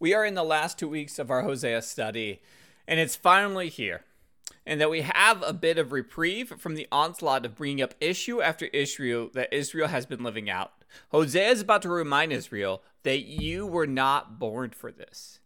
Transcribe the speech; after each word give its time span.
We 0.00 0.14
are 0.14 0.24
in 0.24 0.32
the 0.32 0.42
last 0.42 0.78
two 0.78 0.88
weeks 0.88 1.18
of 1.18 1.30
our 1.30 1.42
Hosea 1.42 1.82
study, 1.82 2.40
and 2.88 2.98
it's 2.98 3.16
finally 3.16 3.68
here. 3.68 4.04
And 4.64 4.80
that 4.80 4.88
we 4.88 5.02
have 5.02 5.42
a 5.42 5.52
bit 5.52 5.76
of 5.76 5.92
reprieve 5.92 6.54
from 6.58 6.74
the 6.74 6.88
onslaught 6.90 7.44
of 7.44 7.54
bringing 7.54 7.82
up 7.82 7.92
issue 8.00 8.40
after 8.40 8.64
issue 8.66 9.30
that 9.34 9.52
Israel 9.52 9.88
has 9.88 10.06
been 10.06 10.22
living 10.22 10.48
out. 10.48 10.72
Hosea 11.10 11.48
is 11.48 11.60
about 11.60 11.82
to 11.82 11.90
remind 11.90 12.32
Israel 12.32 12.82
that 13.02 13.26
you 13.26 13.66
were 13.66 13.86
not 13.86 14.38
born 14.38 14.70
for 14.70 14.90
this. 14.90 15.40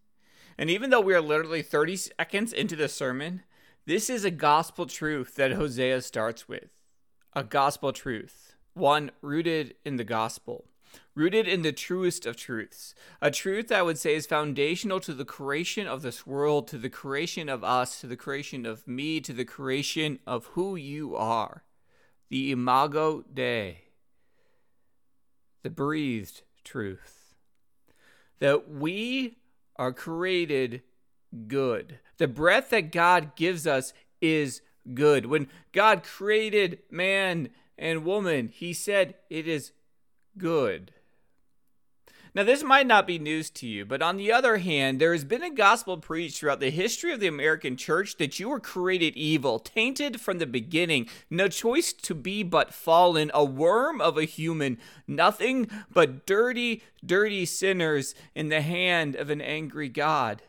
And 0.56 0.70
even 0.70 0.90
though 0.90 1.00
we 1.00 1.14
are 1.14 1.20
literally 1.20 1.62
30 1.62 1.96
seconds 1.96 2.52
into 2.52 2.76
the 2.76 2.88
sermon, 2.88 3.42
this 3.86 4.08
is 4.08 4.24
a 4.24 4.30
gospel 4.30 4.86
truth 4.86 5.34
that 5.34 5.50
Hosea 5.50 6.00
starts 6.02 6.48
with. 6.48 6.68
A 7.32 7.42
gospel 7.42 7.92
truth, 7.92 8.54
one 8.72 9.10
rooted 9.20 9.74
in 9.84 9.96
the 9.96 10.04
gospel 10.04 10.66
rooted 11.14 11.46
in 11.46 11.62
the 11.62 11.72
truest 11.72 12.26
of 12.26 12.36
truths. 12.36 12.94
A 13.20 13.30
truth 13.30 13.68
that 13.68 13.78
I 13.78 13.82
would 13.82 13.98
say 13.98 14.14
is 14.14 14.26
foundational 14.26 15.00
to 15.00 15.14
the 15.14 15.24
creation 15.24 15.86
of 15.86 16.02
this 16.02 16.26
world, 16.26 16.66
to 16.68 16.78
the 16.78 16.90
creation 16.90 17.48
of 17.48 17.62
us, 17.62 18.00
to 18.00 18.06
the 18.06 18.16
creation 18.16 18.66
of 18.66 18.86
me, 18.86 19.20
to 19.20 19.32
the 19.32 19.44
creation 19.44 20.18
of 20.26 20.46
who 20.46 20.76
you 20.76 21.16
are. 21.16 21.64
The 22.30 22.50
Imago 22.50 23.24
Dei, 23.32 23.82
the 25.62 25.70
breathed 25.70 26.42
truth. 26.64 27.34
That 28.40 28.68
we 28.68 29.38
are 29.76 29.92
created 29.92 30.82
good. 31.46 31.98
The 32.18 32.28
breath 32.28 32.70
that 32.70 32.92
God 32.92 33.36
gives 33.36 33.66
us 33.66 33.92
is 34.20 34.62
good. 34.94 35.26
When 35.26 35.48
God 35.72 36.02
created 36.02 36.80
man 36.90 37.50
and 37.78 38.04
woman, 38.04 38.48
he 38.48 38.72
said 38.72 39.14
it 39.30 39.46
is 39.46 39.72
good. 40.36 40.92
Now, 42.36 42.42
this 42.42 42.64
might 42.64 42.88
not 42.88 43.06
be 43.06 43.20
news 43.20 43.48
to 43.50 43.66
you, 43.68 43.84
but 43.84 44.02
on 44.02 44.16
the 44.16 44.32
other 44.32 44.56
hand, 44.56 45.00
there 45.00 45.12
has 45.12 45.22
been 45.22 45.44
a 45.44 45.50
gospel 45.50 45.98
preached 45.98 46.38
throughout 46.38 46.58
the 46.58 46.70
history 46.70 47.12
of 47.12 47.20
the 47.20 47.28
American 47.28 47.76
church 47.76 48.16
that 48.16 48.40
you 48.40 48.48
were 48.48 48.58
created 48.58 49.16
evil, 49.16 49.60
tainted 49.60 50.20
from 50.20 50.38
the 50.38 50.46
beginning, 50.46 51.08
no 51.30 51.46
choice 51.46 51.92
to 51.92 52.12
be 52.12 52.42
but 52.42 52.74
fallen, 52.74 53.30
a 53.32 53.44
worm 53.44 54.00
of 54.00 54.18
a 54.18 54.24
human, 54.24 54.78
nothing 55.06 55.70
but 55.92 56.26
dirty, 56.26 56.82
dirty 57.06 57.44
sinners 57.44 58.16
in 58.34 58.48
the 58.48 58.62
hand 58.62 59.14
of 59.14 59.30
an 59.30 59.40
angry 59.40 59.88
God. 59.88 60.42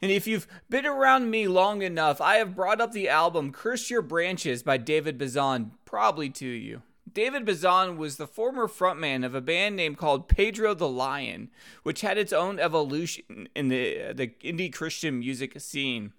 And 0.00 0.10
if 0.10 0.26
you've 0.26 0.48
been 0.70 0.86
around 0.86 1.30
me 1.30 1.46
long 1.46 1.82
enough, 1.82 2.22
I 2.22 2.36
have 2.36 2.56
brought 2.56 2.80
up 2.80 2.92
the 2.92 3.10
album 3.10 3.52
Curse 3.52 3.90
Your 3.90 4.00
Branches 4.00 4.62
by 4.62 4.78
David 4.78 5.18
Bazan, 5.18 5.72
probably 5.84 6.30
to 6.30 6.46
you. 6.46 6.80
David 7.14 7.44
Bazan 7.44 7.96
was 7.96 8.16
the 8.16 8.26
former 8.26 8.66
frontman 8.66 9.24
of 9.24 9.34
a 9.34 9.40
band 9.40 9.76
named 9.76 9.98
called 9.98 10.28
Pedro 10.28 10.74
the 10.74 10.88
Lion, 10.88 11.50
which 11.82 12.00
had 12.00 12.16
its 12.16 12.32
own 12.32 12.58
evolution 12.58 13.48
in 13.54 13.68
the, 13.68 14.12
the 14.12 14.28
indie 14.42 14.72
Christian 14.72 15.18
music 15.18 15.60
scene. 15.60 16.12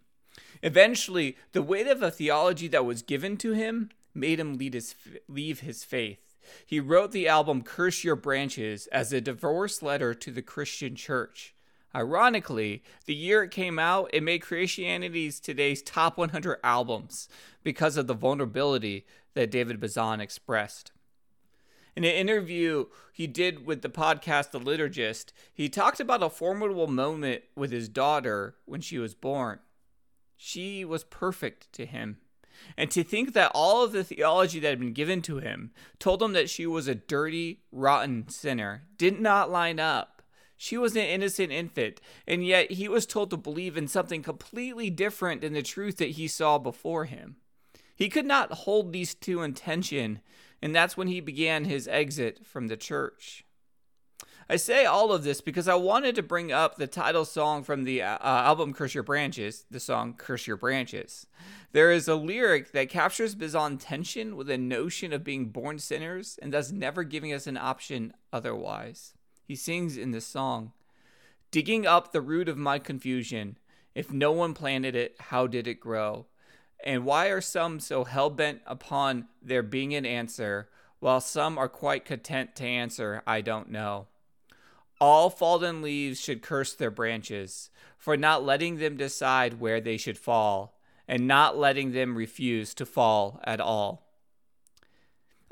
Eventually, 0.61 1.35
the 1.51 1.61
weight 1.61 1.87
of 1.87 2.01
a 2.01 2.11
theology 2.11 2.67
that 2.69 2.85
was 2.85 3.01
given 3.01 3.37
to 3.37 3.51
him 3.51 3.89
made 4.13 4.39
him 4.39 4.59
his, 4.59 4.95
leave 5.27 5.61
his 5.61 5.83
faith. 5.83 6.35
He 6.65 6.79
wrote 6.79 7.11
the 7.11 7.27
album 7.27 7.63
Curse 7.63 8.03
Your 8.03 8.15
Branches 8.15 8.87
as 8.87 9.11
a 9.11 9.21
divorce 9.21 9.81
letter 9.81 10.13
to 10.13 10.31
the 10.31 10.41
Christian 10.41 10.95
church. 10.95 11.55
Ironically, 11.95 12.83
the 13.05 13.13
year 13.13 13.43
it 13.43 13.51
came 13.51 13.77
out, 13.77 14.09
it 14.13 14.23
made 14.23 14.41
Christianity's 14.41 15.39
today's 15.39 15.83
top 15.83 16.17
100 16.17 16.59
albums 16.63 17.29
because 17.63 17.97
of 17.97 18.07
the 18.07 18.15
vulnerability 18.15 19.05
that 19.33 19.51
David 19.51 19.79
Bazan 19.79 20.19
expressed. 20.19 20.91
In 21.95 22.03
an 22.03 22.11
interview 22.11 22.85
he 23.11 23.27
did 23.27 23.65
with 23.65 23.81
the 23.83 23.89
podcast 23.89 24.51
The 24.51 24.59
Liturgist, 24.59 25.31
he 25.53 25.69
talked 25.69 25.99
about 25.99 26.23
a 26.23 26.29
formidable 26.29 26.87
moment 26.87 27.43
with 27.55 27.71
his 27.71 27.87
daughter 27.87 28.55
when 28.65 28.81
she 28.81 28.97
was 28.97 29.13
born. 29.13 29.59
She 30.35 30.83
was 30.83 31.03
perfect 31.03 31.71
to 31.73 31.85
him. 31.85 32.17
And 32.77 32.89
to 32.91 33.03
think 33.03 33.33
that 33.33 33.51
all 33.53 33.83
of 33.83 33.91
the 33.91 34.03
theology 34.03 34.59
that 34.59 34.69
had 34.69 34.79
been 34.79 34.93
given 34.93 35.21
to 35.23 35.37
him 35.37 35.71
told 35.99 36.21
him 36.21 36.33
that 36.33 36.49
she 36.49 36.65
was 36.65 36.87
a 36.87 36.95
dirty, 36.95 37.61
rotten 37.71 38.27
sinner 38.29 38.83
did 38.97 39.19
not 39.19 39.51
line 39.51 39.79
up. 39.79 40.21
She 40.55 40.77
was 40.77 40.95
an 40.95 41.03
innocent 41.03 41.51
infant, 41.51 41.99
and 42.27 42.45
yet 42.45 42.71
he 42.71 42.87
was 42.87 43.05
told 43.05 43.29
to 43.31 43.37
believe 43.37 43.75
in 43.75 43.87
something 43.87 44.23
completely 44.23 44.89
different 44.89 45.41
than 45.41 45.53
the 45.53 45.61
truth 45.61 45.97
that 45.97 46.11
he 46.11 46.27
saw 46.27 46.57
before 46.57 47.05
him. 47.05 47.35
He 47.95 48.09
could 48.09 48.25
not 48.25 48.51
hold 48.51 48.91
these 48.91 49.13
two 49.13 49.41
in 49.41 49.53
tension, 49.53 50.19
and 50.61 50.75
that's 50.75 50.97
when 50.97 51.07
he 51.07 51.19
began 51.19 51.65
his 51.65 51.87
exit 51.87 52.45
from 52.45 52.67
the 52.67 52.77
church. 52.77 53.45
I 54.49 54.57
say 54.57 54.85
all 54.85 55.13
of 55.13 55.23
this 55.23 55.41
because 55.41 55.67
I 55.67 55.75
wanted 55.75 56.15
to 56.15 56.23
bring 56.23 56.51
up 56.51 56.75
the 56.75 56.87
title 56.87 57.25
song 57.25 57.63
from 57.63 57.85
the 57.85 58.01
uh, 58.01 58.17
album 58.21 58.73
Curse 58.73 58.93
Your 58.93 59.03
Branches, 59.03 59.65
the 59.71 59.79
song 59.79 60.15
Curse 60.17 60.47
Your 60.47 60.57
Branches. 60.57 61.27
There 61.71 61.91
is 61.91 62.07
a 62.07 62.15
lyric 62.15 62.71
that 62.73 62.89
captures 62.89 63.35
Bazan's 63.35 63.83
tension 63.83 64.35
with 64.35 64.49
a 64.49 64.57
notion 64.57 65.13
of 65.13 65.23
being 65.23 65.45
born 65.45 65.79
sinners 65.79 66.37
and 66.41 66.53
thus 66.53 66.71
never 66.71 67.03
giving 67.03 67.31
us 67.31 67.47
an 67.47 67.57
option 67.57 68.13
otherwise. 68.33 69.13
He 69.45 69.55
sings 69.55 69.97
in 69.97 70.11
this 70.11 70.27
song, 70.27 70.73
Digging 71.51 71.85
up 71.85 72.11
the 72.11 72.21
root 72.21 72.49
of 72.49 72.57
my 72.57 72.79
confusion. 72.79 73.57
If 73.95 74.11
no 74.11 74.31
one 74.31 74.53
planted 74.53 74.95
it, 74.95 75.15
how 75.19 75.47
did 75.47 75.67
it 75.67 75.79
grow? 75.79 76.25
And 76.83 77.05
why 77.05 77.27
are 77.27 77.41
some 77.41 77.79
so 77.79 78.03
hell 78.03 78.29
bent 78.29 78.61
upon 78.65 79.27
there 79.41 79.63
being 79.63 79.95
an 79.95 80.05
answer, 80.05 80.69
while 80.99 81.21
some 81.21 81.57
are 81.57 81.69
quite 81.69 82.03
content 82.03 82.55
to 82.57 82.65
answer, 82.65 83.23
I 83.25 83.41
don't 83.41 83.71
know? 83.71 84.07
All 84.99 85.29
fallen 85.29 85.81
leaves 85.81 86.19
should 86.19 86.41
curse 86.41 86.73
their 86.73 86.91
branches, 86.91 87.69
for 87.97 88.17
not 88.17 88.43
letting 88.43 88.77
them 88.77 88.97
decide 88.97 89.59
where 89.59 89.79
they 89.79 89.97
should 89.97 90.17
fall, 90.17 90.77
and 91.07 91.27
not 91.27 91.57
letting 91.57 91.93
them 91.93 92.17
refuse 92.17 92.73
to 92.73 92.85
fall 92.85 93.39
at 93.43 93.61
all. 93.61 94.05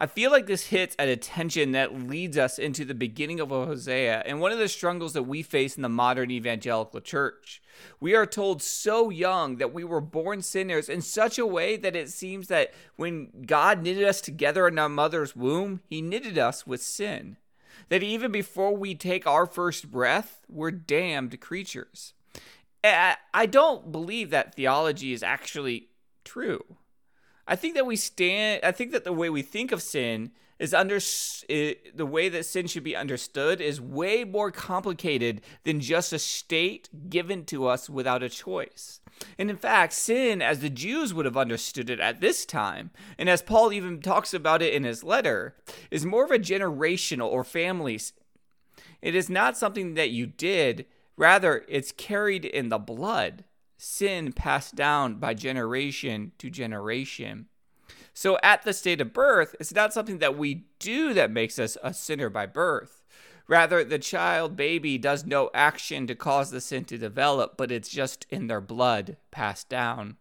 I 0.01 0.07
feel 0.07 0.31
like 0.31 0.47
this 0.47 0.65
hits 0.65 0.95
at 0.97 1.09
a 1.09 1.15
tension 1.15 1.73
that 1.73 1.93
leads 1.93 2.35
us 2.35 2.57
into 2.57 2.85
the 2.85 2.95
beginning 2.95 3.39
of 3.39 3.49
Hosea 3.49 4.23
and 4.25 4.41
one 4.41 4.51
of 4.51 4.57
the 4.57 4.67
struggles 4.67 5.13
that 5.13 5.27
we 5.27 5.43
face 5.43 5.75
in 5.75 5.83
the 5.83 5.89
modern 5.89 6.31
evangelical 6.31 7.01
church. 7.01 7.61
We 7.99 8.15
are 8.15 8.25
told 8.25 8.63
so 8.63 9.11
young 9.11 9.57
that 9.57 9.75
we 9.75 9.83
were 9.83 10.01
born 10.01 10.41
sinners 10.41 10.89
in 10.89 11.03
such 11.03 11.37
a 11.37 11.45
way 11.45 11.77
that 11.77 11.95
it 11.95 12.09
seems 12.09 12.47
that 12.47 12.73
when 12.95 13.43
God 13.45 13.83
knitted 13.83 14.03
us 14.03 14.21
together 14.21 14.67
in 14.67 14.79
our 14.79 14.89
mother's 14.89 15.35
womb, 15.35 15.81
He 15.85 16.01
knitted 16.01 16.39
us 16.39 16.65
with 16.65 16.81
sin. 16.81 17.37
That 17.89 18.01
even 18.01 18.31
before 18.31 18.75
we 18.75 18.95
take 18.95 19.27
our 19.27 19.45
first 19.45 19.91
breath, 19.91 20.41
we're 20.49 20.71
damned 20.71 21.39
creatures. 21.41 22.13
I 22.83 23.45
don't 23.45 23.91
believe 23.91 24.31
that 24.31 24.55
theology 24.55 25.13
is 25.13 25.21
actually 25.21 25.89
true. 26.23 26.63
I 27.51 27.57
think 27.57 27.75
that 27.75 27.85
we 27.85 27.97
stand. 27.97 28.61
I 28.63 28.71
think 28.71 28.93
that 28.93 29.03
the 29.03 29.11
way 29.11 29.29
we 29.29 29.41
think 29.41 29.73
of 29.73 29.81
sin 29.81 30.31
is 30.57 30.73
under 30.73 30.99
it, 31.49 31.97
the 31.97 32.05
way 32.05 32.29
that 32.29 32.45
sin 32.45 32.65
should 32.65 32.85
be 32.85 32.95
understood 32.95 33.59
is 33.59 33.81
way 33.81 34.23
more 34.23 34.51
complicated 34.51 35.41
than 35.65 35.81
just 35.81 36.13
a 36.13 36.19
state 36.19 36.87
given 37.09 37.43
to 37.47 37.67
us 37.67 37.89
without 37.89 38.23
a 38.23 38.29
choice. 38.29 39.01
And 39.37 39.49
in 39.49 39.57
fact, 39.57 39.91
sin, 39.91 40.41
as 40.41 40.59
the 40.59 40.69
Jews 40.69 41.13
would 41.13 41.25
have 41.25 41.35
understood 41.35 41.89
it 41.89 41.99
at 41.99 42.21
this 42.21 42.45
time, 42.45 42.91
and 43.17 43.29
as 43.29 43.41
Paul 43.41 43.73
even 43.73 43.99
talks 43.99 44.33
about 44.33 44.61
it 44.61 44.73
in 44.73 44.85
his 44.85 45.03
letter, 45.03 45.57
is 45.91 46.05
more 46.05 46.23
of 46.23 46.31
a 46.31 46.39
generational 46.39 47.27
or 47.27 47.43
family. 47.43 47.99
It 49.01 49.13
is 49.13 49.29
not 49.29 49.57
something 49.57 49.95
that 49.95 50.11
you 50.11 50.25
did, 50.25 50.85
rather, 51.17 51.65
it's 51.67 51.91
carried 51.91 52.45
in 52.45 52.69
the 52.69 52.79
blood 52.79 53.43
sin 53.83 54.31
passed 54.31 54.75
down 54.75 55.15
by 55.15 55.33
generation 55.33 56.31
to 56.37 56.51
generation. 56.51 57.47
So 58.13 58.37
at 58.43 58.61
the 58.61 58.73
state 58.73 59.01
of 59.01 59.11
birth, 59.11 59.55
it's 59.59 59.73
not 59.73 59.91
something 59.91 60.19
that 60.19 60.37
we 60.37 60.65
do 60.77 61.15
that 61.15 61.31
makes 61.31 61.57
us 61.57 61.77
a 61.81 61.91
sinner 61.91 62.29
by 62.29 62.45
birth. 62.45 63.01
Rather, 63.47 63.83
the 63.83 63.97
child 63.97 64.55
baby 64.55 64.99
does 64.99 65.25
no 65.25 65.49
action 65.55 66.05
to 66.05 66.13
cause 66.13 66.51
the 66.51 66.61
sin 66.61 66.85
to 66.85 66.97
develop, 66.97 67.57
but 67.57 67.71
it's 67.71 67.89
just 67.89 68.27
in 68.29 68.45
their 68.45 68.61
blood 68.61 69.17
passed 69.31 69.67
down. 69.67 70.17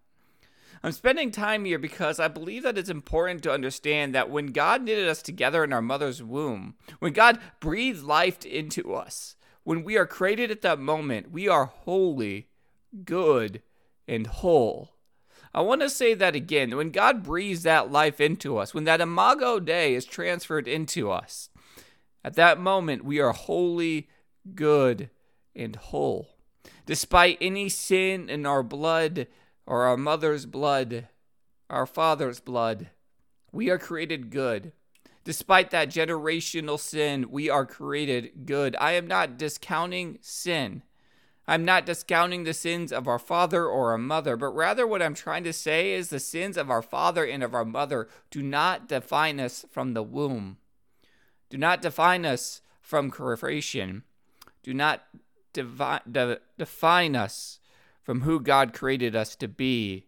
I'm 0.83 0.93
spending 0.93 1.31
time 1.31 1.67
here 1.67 1.79
because 1.79 2.19
I 2.19 2.29
believe 2.29 2.63
that 2.63 2.79
it's 2.79 2.89
important 2.89 3.43
to 3.43 3.53
understand 3.53 4.15
that 4.15 4.31
when 4.31 4.47
God 4.47 4.83
knitted 4.83 5.07
us 5.07 5.21
together 5.21 5.63
in 5.65 5.75
our 5.75 5.83
mother's 5.83 6.23
womb, 6.23 6.77
when 6.99 7.13
God 7.13 7.39
breathed 7.61 8.03
life 8.03 8.47
into 8.47 8.95
us, 8.95 9.37
when 9.65 9.85
we 9.85 9.99
are 9.99 10.07
created 10.07 10.51
at 10.51 10.63
that 10.63 10.79
moment, 10.79 11.31
we 11.31 11.47
are 11.47 11.67
holy 11.67 12.50
good, 13.05 13.63
and 14.07 14.27
whole. 14.27 14.91
I 15.53 15.63
want 15.63 15.81
to 15.81 15.91
say 15.91 16.15
that 16.15 16.37
again. 16.37 16.77
When 16.77 16.91
God 16.91 17.23
breathes 17.23 17.65
that 17.65 17.91
life 17.91 18.21
into 18.21 18.57
us, 18.57 18.73
when 18.73 18.85
that 18.85 19.01
imago 19.01 19.59
Dei 19.59 19.95
is 19.95 20.05
transferred 20.05 20.69
into 20.69 21.11
us, 21.11 21.49
at 22.25 22.35
that 22.35 22.61
moment 22.61 23.05
we 23.05 23.19
are 23.19 23.33
holy, 23.33 24.09
good, 24.55 25.11
and 25.55 25.75
whole. 25.77 26.29
Despite 26.87 27.39
any 27.41 27.69
sin 27.69 28.29
in 28.29 28.47
our 28.47 28.63
blood 28.63 29.27
or 29.67 29.85
our 29.85 29.97
mother's 29.97 30.47
blood, 30.47 31.09
our 31.69 31.87
father's 31.87 32.41
blood, 32.41 32.91
we 33.53 33.71
are 33.71 33.79
created 33.79 34.31
good. 34.31 34.73
Despite 35.25 35.71
that 35.71 35.91
generational 35.91 36.79
sin, 36.79 37.31
we 37.31 37.51
are 37.51 37.67
created 37.67 38.47
good. 38.47 38.75
I 38.81 38.93
am 38.93 39.07
not 39.07 39.37
discounting 39.37 40.19
sin. 40.21 40.83
I'm 41.49 41.65
not 41.65 41.87
discounting 41.87 42.45
the 42.45 42.55
sins 42.55 42.93
of 42.93 43.09
our 43.09 43.19
father 43.19 43.67
or 43.67 43.91
our 43.91 43.99
mother, 43.99 44.37
but 44.37 44.55
rather 44.55 44.87
what 44.87 45.03
I'm 45.03 45.15
trying 45.15 45.45
to 45.45 45.53
say 45.53 45.93
is 45.93 46.09
the 46.09 46.21
sins 46.21 46.57
of 46.57 46.71
our 46.71 46.83
father 46.83 47.25
and 47.25 47.43
of 47.43 47.55
our 47.55 47.65
mother 47.65 48.09
do 48.31 48.43
not 48.43 48.89
define 48.89 49.41
us 49.41 49.65
from 49.71 49.95
the 49.95 50.03
womb. 50.03 50.59
Do 51.49 51.59
not 51.59 51.83
define 51.83 52.25
us 52.25 52.63
from 52.81 53.11
creation. 53.11 54.05
Do 54.63 54.75
not 54.75 55.03
devi- 55.53 56.01
de- 56.11 56.41
define 56.57 57.17
us 57.17 57.59
from 58.03 58.23
who 58.23 58.41
God 58.41 58.73
created 58.73 59.17
us 59.17 59.35
to 59.37 59.49
be 59.49 60.07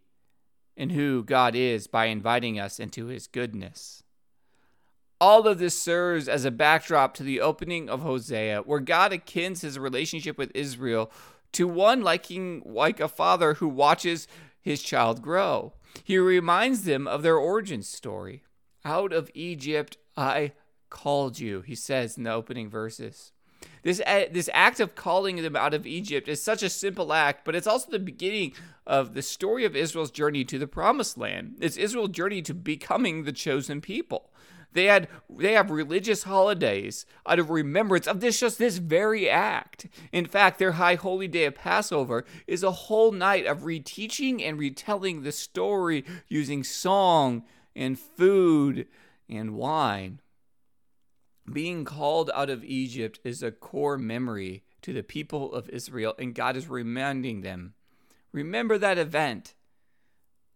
and 0.76 0.92
who 0.92 1.22
God 1.22 1.54
is 1.54 1.86
by 1.86 2.06
inviting 2.06 2.58
us 2.58 2.80
into 2.80 3.06
his 3.06 3.26
goodness. 3.26 4.01
All 5.22 5.46
of 5.46 5.60
this 5.60 5.80
serves 5.80 6.26
as 6.26 6.44
a 6.44 6.50
backdrop 6.50 7.14
to 7.14 7.22
the 7.22 7.40
opening 7.40 7.88
of 7.88 8.02
Hosea, 8.02 8.62
where 8.62 8.80
God 8.80 9.12
akins 9.12 9.60
his 9.60 9.78
relationship 9.78 10.36
with 10.36 10.50
Israel 10.52 11.12
to 11.52 11.68
one 11.68 12.02
liking 12.02 12.60
like 12.66 12.98
a 12.98 13.06
father 13.06 13.54
who 13.54 13.68
watches 13.68 14.26
his 14.60 14.82
child 14.82 15.22
grow. 15.22 15.74
He 16.02 16.18
reminds 16.18 16.82
them 16.82 17.06
of 17.06 17.22
their 17.22 17.36
origin 17.36 17.84
story. 17.84 18.42
Out 18.84 19.12
of 19.12 19.30
Egypt 19.32 19.96
I 20.16 20.54
called 20.90 21.38
you, 21.38 21.60
he 21.60 21.76
says 21.76 22.16
in 22.16 22.24
the 22.24 22.32
opening 22.32 22.68
verses. 22.68 23.30
This, 23.84 24.02
this 24.32 24.50
act 24.52 24.80
of 24.80 24.96
calling 24.96 25.36
them 25.36 25.54
out 25.54 25.72
of 25.72 25.86
Egypt 25.86 26.26
is 26.26 26.42
such 26.42 26.64
a 26.64 26.68
simple 26.68 27.12
act, 27.12 27.44
but 27.44 27.54
it's 27.54 27.68
also 27.68 27.92
the 27.92 28.00
beginning 28.00 28.54
of 28.88 29.14
the 29.14 29.22
story 29.22 29.64
of 29.64 29.76
Israel's 29.76 30.10
journey 30.10 30.44
to 30.46 30.58
the 30.58 30.66
promised 30.66 31.16
land. 31.16 31.58
It's 31.60 31.76
Israel's 31.76 32.10
journey 32.10 32.42
to 32.42 32.54
becoming 32.54 33.22
the 33.22 33.30
chosen 33.30 33.80
people. 33.80 34.31
They 34.72 34.84
had 34.86 35.08
they 35.28 35.52
have 35.52 35.70
religious 35.70 36.22
holidays 36.22 37.04
out 37.26 37.38
of 37.38 37.50
remembrance 37.50 38.06
of 38.06 38.20
this 38.20 38.40
just 38.40 38.58
this 38.58 38.78
very 38.78 39.28
act. 39.28 39.86
In 40.12 40.26
fact, 40.26 40.58
their 40.58 40.72
high 40.72 40.94
holy 40.94 41.28
day 41.28 41.44
of 41.44 41.54
Passover 41.54 42.24
is 42.46 42.62
a 42.62 42.70
whole 42.70 43.12
night 43.12 43.46
of 43.46 43.60
reteaching 43.60 44.42
and 44.42 44.58
retelling 44.58 45.22
the 45.22 45.32
story 45.32 46.04
using 46.28 46.64
song 46.64 47.44
and 47.76 47.98
food 47.98 48.86
and 49.28 49.54
wine. 49.54 50.20
Being 51.50 51.84
called 51.84 52.30
out 52.34 52.50
of 52.50 52.64
Egypt 52.64 53.18
is 53.24 53.42
a 53.42 53.50
core 53.50 53.98
memory 53.98 54.62
to 54.82 54.92
the 54.92 55.02
people 55.02 55.52
of 55.52 55.68
Israel, 55.68 56.14
and 56.18 56.34
God 56.34 56.56
is 56.56 56.68
reminding 56.68 57.42
them 57.42 57.74
remember 58.32 58.78
that 58.78 58.98
event. 58.98 59.54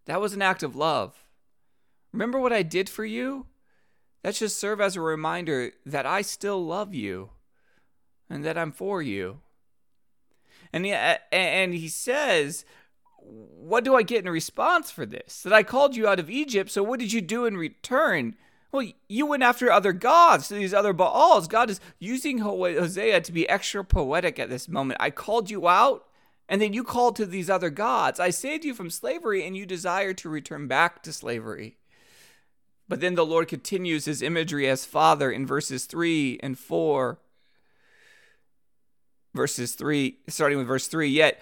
That 0.06 0.20
was 0.20 0.32
an 0.32 0.42
act 0.42 0.62
of 0.62 0.76
love. 0.76 1.26
Remember 2.12 2.38
what 2.38 2.52
I 2.52 2.62
did 2.62 2.88
for 2.88 3.04
you? 3.04 3.46
That 4.26 4.34
should 4.34 4.50
serve 4.50 4.81
as 4.81 4.96
a 4.96 5.00
reminder 5.00 5.70
that 5.84 6.05
I 6.05 6.23
still 6.23 6.67
love 6.67 6.93
you 6.93 7.31
and 8.28 8.44
that 8.44 8.58
I'm 8.58 8.73
for 8.73 9.00
you. 9.00 9.38
And 10.73 10.84
he, 10.84 10.90
and 10.90 11.73
he 11.73 11.87
says, 11.87 12.64
What 13.20 13.84
do 13.84 13.94
I 13.94 14.02
get 14.02 14.25
in 14.25 14.31
response 14.32 14.90
for 14.90 15.06
this? 15.06 15.44
That 15.44 15.52
I 15.52 15.62
called 15.62 15.94
you 15.94 16.08
out 16.08 16.19
of 16.19 16.28
Egypt, 16.28 16.73
so 16.73 16.82
what 16.82 16.99
did 16.99 17.12
you 17.12 17.20
do 17.20 17.44
in 17.44 17.56
return? 17.56 18.34
Well, 18.73 18.88
you 19.08 19.26
went 19.26 19.44
after 19.44 19.70
other 19.70 19.93
gods, 19.93 20.49
these 20.49 20.75
other 20.75 20.93
Baals. 20.93 21.46
God 21.46 21.70
is 21.70 21.81
using 22.00 22.38
Hosea 22.38 23.20
to 23.20 23.32
be 23.32 23.49
extra 23.49 23.84
poetic 23.84 24.40
at 24.40 24.50
this 24.50 24.69
moment. 24.69 25.00
I 25.00 25.11
called 25.11 25.50
you 25.50 25.69
out, 25.69 26.05
and 26.49 26.61
then 26.61 26.73
you 26.73 26.82
called 26.82 27.14
to 27.14 27.26
these 27.26 27.49
other 27.49 27.70
gods. 27.70 28.19
I 28.19 28.31
saved 28.31 28.64
you 28.64 28.75
from 28.75 28.90
slavery, 28.90 29.46
and 29.46 29.56
you 29.56 29.67
desire 29.67 30.14
to 30.14 30.28
return 30.28 30.67
back 30.67 31.05
to 31.05 31.12
slavery. 31.12 31.76
But 32.88 33.00
then 33.00 33.15
the 33.15 33.27
Lord 33.27 33.49
continues 33.49 34.05
his 34.05 34.23
imagery 34.23 34.69
as 34.69 34.85
Father 34.85 35.31
in 35.31 35.47
verses 35.47 35.87
3 35.87 36.38
and 36.43 36.59
4. 36.59 37.19
Verses 39.35 39.75
3, 39.75 40.19
starting 40.29 40.59
with 40.59 40.67
verse 40.67 40.87
3 40.87 41.09
Yet 41.09 41.41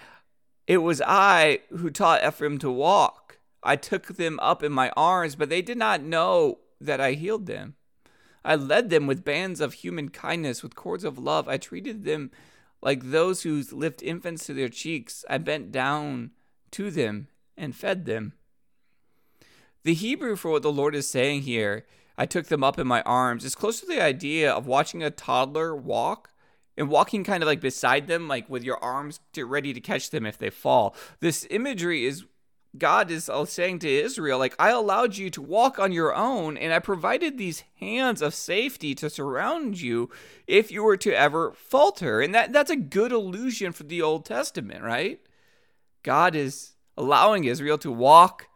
it 0.67 0.79
was 0.79 1.01
I 1.05 1.59
who 1.69 1.89
taught 1.89 2.25
Ephraim 2.25 2.57
to 2.59 2.71
walk. 2.71 3.39
I 3.63 3.75
took 3.75 4.07
them 4.07 4.39
up 4.41 4.63
in 4.63 4.71
my 4.71 4.91
arms, 4.97 5.35
but 5.35 5.49
they 5.49 5.61
did 5.61 5.77
not 5.77 6.01
know 6.01 6.59
that 6.81 6.99
I 6.99 7.13
healed 7.13 7.45
them. 7.45 7.75
I 8.43 8.55
led 8.55 8.89
them 8.89 9.07
with 9.07 9.25
bands 9.25 9.59
of 9.59 9.73
human 9.73 10.09
kindness, 10.09 10.61
with 10.61 10.75
cords 10.75 11.03
of 11.03 11.17
love. 11.17 11.47
I 11.47 11.57
treated 11.57 12.03
them 12.03 12.31
like 12.81 13.11
those 13.11 13.41
who 13.41 13.63
lift 13.71 14.03
infants 14.03 14.45
to 14.45 14.53
their 14.53 14.69
cheeks. 14.69 15.25
I 15.27 15.39
bent 15.39 15.71
down 15.71 16.31
to 16.71 16.91
them 16.91 17.27
and 17.57 17.75
fed 17.75 18.05
them. 18.05 18.33
The 19.85 19.93
Hebrew 19.93 20.35
for 20.35 20.49
what 20.49 20.63
the 20.63 20.71
Lord 20.71 20.95
is 20.95 21.07
saying 21.07 21.43
here, 21.43 21.85
I 22.17 22.25
took 22.25 22.47
them 22.47 22.63
up 22.63 22.79
in 22.79 22.87
my 22.87 23.03
arms, 23.03 23.45
is 23.45 23.53
close 23.53 23.79
to 23.79 23.85
the 23.85 24.01
idea 24.01 24.51
of 24.51 24.65
watching 24.65 25.03
a 25.03 25.11
toddler 25.11 25.75
walk 25.75 26.31
and 26.75 26.89
walking 26.89 27.23
kind 27.23 27.43
of 27.43 27.47
like 27.47 27.61
beside 27.61 28.07
them, 28.07 28.27
like 28.27 28.49
with 28.49 28.63
your 28.63 28.83
arms 28.83 29.19
ready 29.37 29.73
to 29.73 29.79
catch 29.79 30.09
them 30.09 30.25
if 30.25 30.39
they 30.39 30.49
fall. 30.49 30.95
This 31.19 31.45
imagery 31.51 32.03
is 32.03 32.25
God 32.79 33.11
is 33.11 33.29
uh, 33.29 33.45
saying 33.45 33.79
to 33.79 33.89
Israel, 33.89 34.39
like, 34.39 34.55
I 34.57 34.71
allowed 34.71 35.17
you 35.17 35.29
to 35.29 35.41
walk 35.41 35.77
on 35.77 35.91
your 35.91 36.13
own, 36.13 36.57
and 36.57 36.73
I 36.73 36.79
provided 36.79 37.37
these 37.37 37.63
hands 37.79 38.21
of 38.23 38.33
safety 38.33 38.95
to 38.95 39.09
surround 39.09 39.79
you 39.79 40.09
if 40.47 40.71
you 40.71 40.83
were 40.83 40.97
to 40.97 41.13
ever 41.13 41.53
falter. 41.53 42.21
And 42.21 42.33
that, 42.33 42.51
that's 42.51 42.71
a 42.71 42.75
good 42.75 43.11
illusion 43.11 43.71
for 43.71 43.83
the 43.83 44.01
Old 44.01 44.25
Testament, 44.25 44.83
right? 44.83 45.21
God 46.03 46.35
is 46.35 46.71
allowing 46.97 47.45
Israel 47.45 47.77
to 47.77 47.91
walk, 47.91 48.47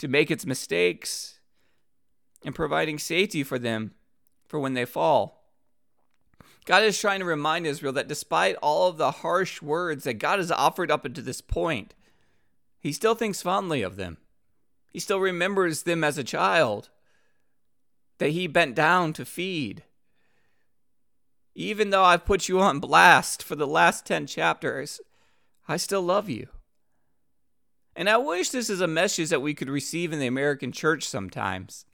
to 0.00 0.08
make 0.08 0.30
its 0.30 0.46
mistakes, 0.46 1.40
and 2.42 2.54
providing 2.54 2.98
safety 2.98 3.42
for 3.42 3.58
them 3.58 3.92
for 4.48 4.58
when 4.58 4.72
they 4.72 4.86
fall. 4.86 5.44
God 6.64 6.82
is 6.84 6.98
trying 6.98 7.20
to 7.20 7.26
remind 7.26 7.66
Israel 7.66 7.92
that 7.92 8.08
despite 8.08 8.56
all 8.62 8.88
of 8.88 8.96
the 8.96 9.10
harsh 9.10 9.60
words 9.60 10.04
that 10.04 10.14
God 10.14 10.38
has 10.38 10.50
offered 10.50 10.90
up 10.90 11.04
until 11.04 11.22
this 11.22 11.42
point, 11.42 11.94
he 12.80 12.92
still 12.92 13.14
thinks 13.14 13.42
fondly 13.42 13.82
of 13.82 13.96
them. 13.96 14.16
He 14.90 15.00
still 15.00 15.20
remembers 15.20 15.82
them 15.82 16.02
as 16.02 16.16
a 16.16 16.24
child 16.24 16.88
that 18.16 18.30
he 18.30 18.46
bent 18.46 18.74
down 18.74 19.12
to 19.12 19.26
feed. 19.26 19.84
Even 21.54 21.90
though 21.90 22.04
I've 22.04 22.24
put 22.24 22.48
you 22.48 22.58
on 22.58 22.80
blast 22.80 23.42
for 23.42 23.54
the 23.54 23.66
last 23.66 24.06
10 24.06 24.26
chapters, 24.26 24.98
I 25.68 25.76
still 25.76 26.02
love 26.02 26.30
you. 26.30 26.48
And 27.96 28.08
I 28.08 28.16
wish 28.16 28.50
this 28.50 28.70
is 28.70 28.80
a 28.80 28.86
message 28.86 29.30
that 29.30 29.42
we 29.42 29.54
could 29.54 29.68
receive 29.68 30.12
in 30.12 30.18
the 30.18 30.26
American 30.26 30.72
church 30.72 31.08
sometimes. 31.08 31.84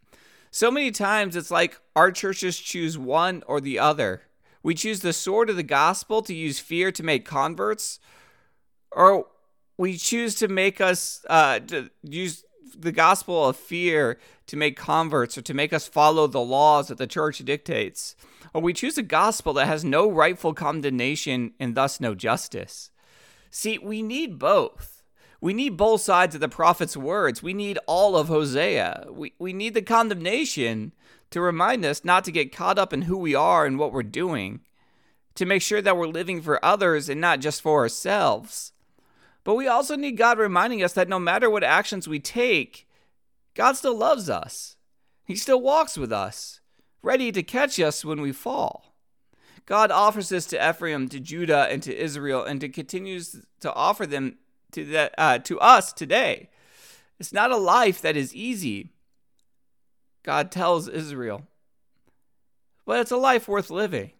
So 0.51 0.71
many 0.71 0.91
times 0.91 1.37
it's 1.37 1.51
like 1.51 1.81
our 1.95 2.11
churches 2.13 2.59
choose 2.59 2.97
one 2.97 3.43
or 3.47 3.61
the 3.61 3.79
other. 3.79 4.23
We 4.63 4.75
choose 4.75 5.01
the 5.01 5.13
sword 5.13 5.51
of 5.51 5.57
the 5.57 5.63
gospel 5.63 6.23
to 6.23 6.35
use 6.35 6.59
fear 6.59 6.91
to 6.93 7.03
make 7.03 7.25
converts, 7.25 8.01
or 8.91 9.27
we 9.79 9.97
choose 9.97 10.35
to 10.37 10.49
make 10.49 10.81
us 10.81 11.25
uh, 11.29 11.61
to 11.61 11.91
use 12.03 12.45
the 12.77 12.93
gospel 12.93 13.47
of 13.49 13.57
fear 13.57 14.19
to 14.47 14.57
make 14.57 14.77
converts 14.77 15.37
or 15.37 15.43
to 15.43 15.55
make 15.55 15.73
us 15.73 15.87
follow 15.89 16.27
the 16.27 16.41
laws 16.41 16.89
that 16.89 16.99
the 16.99 17.07
church 17.07 17.39
dictates. 17.39 18.17
Or 18.53 18.61
we 18.61 18.73
choose 18.73 18.97
a 18.99 19.03
gospel 19.03 19.53
that 19.55 19.67
has 19.67 19.85
no 19.85 20.11
rightful 20.11 20.55
condemnation 20.55 21.53
and 21.61 21.75
thus 21.75 22.01
no 22.01 22.15
justice. 22.15 22.91
See, 23.51 23.79
we 23.79 24.03
need 24.03 24.39
both. 24.39 24.96
We 25.41 25.53
need 25.53 25.77
both 25.77 26.01
sides 26.01 26.35
of 26.35 26.41
the 26.41 26.49
prophet's 26.49 26.97
words. 26.97 27.43
We 27.43 27.55
need 27.55 27.79
all 27.87 28.17
of 28.17 28.29
Hosea. 28.29 29.07
We, 29.11 29.33
we 29.39 29.53
need 29.53 29.75
the 29.75 29.83
condemnation 29.83 30.93
to 31.31 31.41
remind 31.41 31.85
us 31.85 32.05
not 32.05 32.25
to 32.25 32.33
get 32.33 32.55
caught 32.55 32.79
up 32.79 32.93
in 32.93 33.03
who 33.03 33.19
we 33.19 33.35
are 33.35 33.67
and 33.67 33.79
what 33.79 33.93
we're 33.93 34.03
doing, 34.03 34.61
to 35.35 35.45
make 35.45 35.63
sure 35.63 35.83
that 35.83 35.97
we're 35.97 36.07
living 36.07 36.41
for 36.41 36.65
others 36.65 37.09
and 37.09 37.21
not 37.21 37.41
just 37.41 37.61
for 37.61 37.81
ourselves. 37.81 38.73
But 39.45 39.55
we 39.55 39.69
also 39.69 39.97
need 39.97 40.17
God 40.17 40.39
reminding 40.39 40.83
us 40.83 40.93
that 40.95 41.09
no 41.09 41.19
matter 41.19 41.51
what 41.51 41.63
actions 41.63 42.09
we 42.09 42.19
take, 42.19 42.89
God 43.55 43.77
still 43.77 43.97
loves 43.97 44.31
us. 44.31 44.77
He 45.25 45.37
still 45.37 45.61
walks 45.61 45.99
with 45.99 46.13
us, 46.13 46.61
ready 47.03 47.31
to 47.33 47.43
catch 47.43 47.79
us 47.79 48.05
when 48.05 48.21
we 48.21 48.33
fall. 48.33 48.95
God 49.67 49.91
offers 49.91 50.29
this 50.29 50.47
to 50.47 50.71
Ephraim, 50.71 51.09
to 51.09 51.19
Judah, 51.19 51.67
and 51.71 51.83
to 51.83 51.97
Israel, 51.97 52.45
and 52.45 52.61
to 52.61 52.69
continues 52.69 53.45
to 53.61 53.73
offer 53.75 54.07
them 54.07 54.39
to 54.77 54.85
that 54.87 55.15
uh, 55.19 55.39
to 55.41 55.59
us 55.61 55.93
today. 55.93 56.49
It's 57.19 57.33
not 57.33 57.51
a 57.51 57.57
life 57.57 58.01
that 58.03 58.17
is 58.17 58.35
easy. 58.35 58.93
God 60.23 60.51
tells 60.51 60.89
Israel, 60.89 61.43
but 62.85 63.01
it's 63.01 63.11
a 63.11 63.17
life 63.17 63.49
worth 63.49 63.71
living. 63.71 64.13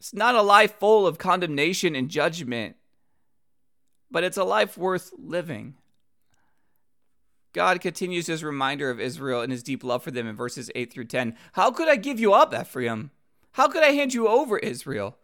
It's 0.00 0.14
not 0.14 0.34
a 0.34 0.42
life 0.42 0.74
full 0.78 1.06
of 1.06 1.18
condemnation 1.18 1.94
and 1.94 2.08
judgment 2.08 2.76
but 4.10 4.24
it's 4.24 4.36
a 4.36 4.44
life 4.44 4.76
worth 4.78 5.12
living. 5.18 5.74
God 7.52 7.80
continues 7.80 8.26
his 8.26 8.44
reminder 8.44 8.90
of 8.90 9.00
Israel 9.00 9.40
and 9.40 9.50
his 9.50 9.62
deep 9.62 9.82
love 9.82 10.02
for 10.02 10.10
them 10.10 10.26
in 10.26 10.36
verses 10.36 10.70
8 10.74 10.92
through 10.92 11.06
10. 11.06 11.36
How 11.52 11.70
could 11.70 11.88
I 11.88 11.96
give 11.96 12.20
you 12.20 12.32
up, 12.32 12.54
Ephraim? 12.54 13.10
How 13.52 13.68
could 13.68 13.82
I 13.82 13.92
hand 13.92 14.14
you 14.14 14.28
over, 14.28 14.58
Israel? 14.58 15.16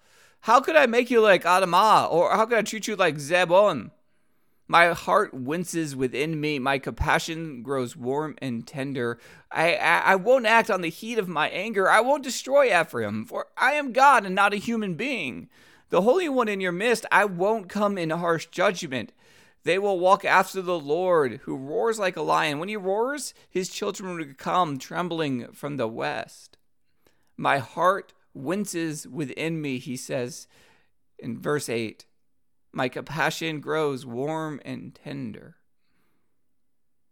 How 0.45 0.61
could 0.61 0.77
I 0.77 0.85
make 0.85 1.11
you 1.11 1.23
like 1.23 1.45
Adamah? 1.45 2.13
Or 2.13 2.31
how 2.33 2.45
could 2.45 2.59
I 2.59 2.63
treat 2.63 2.87
you 2.87 2.97
like 2.97 3.17
Zebon? 3.17 3.91
My 4.69 4.89
heart 4.89 5.33
winces 5.33 5.97
within 5.97 6.39
me. 6.39 6.59
My 6.59 6.79
compassion 6.79 7.63
grows 7.63 7.97
warm 7.97 8.37
and 8.43 8.67
tender. 8.67 9.19
I, 9.51 9.77
I, 9.77 9.99
I 10.01 10.17
won't 10.17 10.45
act 10.45 10.71
on 10.71 10.83
the 10.83 10.91
heat 10.91 11.17
of 11.17 11.29
my 11.29 11.49
anger. 11.49 11.91
I 11.91 12.03
won't 12.03 12.23
destroy 12.23 12.79
Ephraim, 12.79 13.25
for 13.25 13.47
I 13.57 13.73
am 13.73 13.95
God 13.95 14.27
and 14.27 14.35
not 14.35 14.53
a 14.53 14.59
human 14.59 14.97
being. 14.97 15.49
The 15.89 16.03
Holy 16.03 16.29
One 16.29 16.49
in 16.49 16.61
your 16.61 16.73
midst, 16.73 17.07
I 17.11 17.25
won't 17.25 17.71
come 17.71 17.97
in 17.97 18.11
harsh 18.11 18.49
judgment. 18.49 19.15
They 19.63 19.79
will 19.79 19.99
walk 19.99 20.27
after 20.27 20.61
the 20.61 20.79
Lord, 20.79 21.41
who 21.45 21.57
roars 21.57 21.99
like 21.99 22.19
a 22.19 22.23
lion. 22.23 22.59
When 22.59 22.69
he 22.69 22.77
roars, 22.77 23.33
his 23.49 23.71
children 23.71 24.15
will 24.15 24.27
come 24.37 24.77
trembling 24.77 25.53
from 25.53 25.79
the 25.79 25.89
west. 25.89 26.59
My 27.39 27.57
heart 27.57 28.13
winces 28.35 29.07
within 29.07 29.61
me, 29.61 29.79
he 29.79 29.97
says 29.97 30.47
in 31.19 31.41
verse 31.41 31.69
8. 31.69 32.05
My 32.73 32.89
compassion 32.89 33.61
grows 33.61 34.05
warm 34.05 34.61
and 34.65 34.95
tender. 34.95 35.57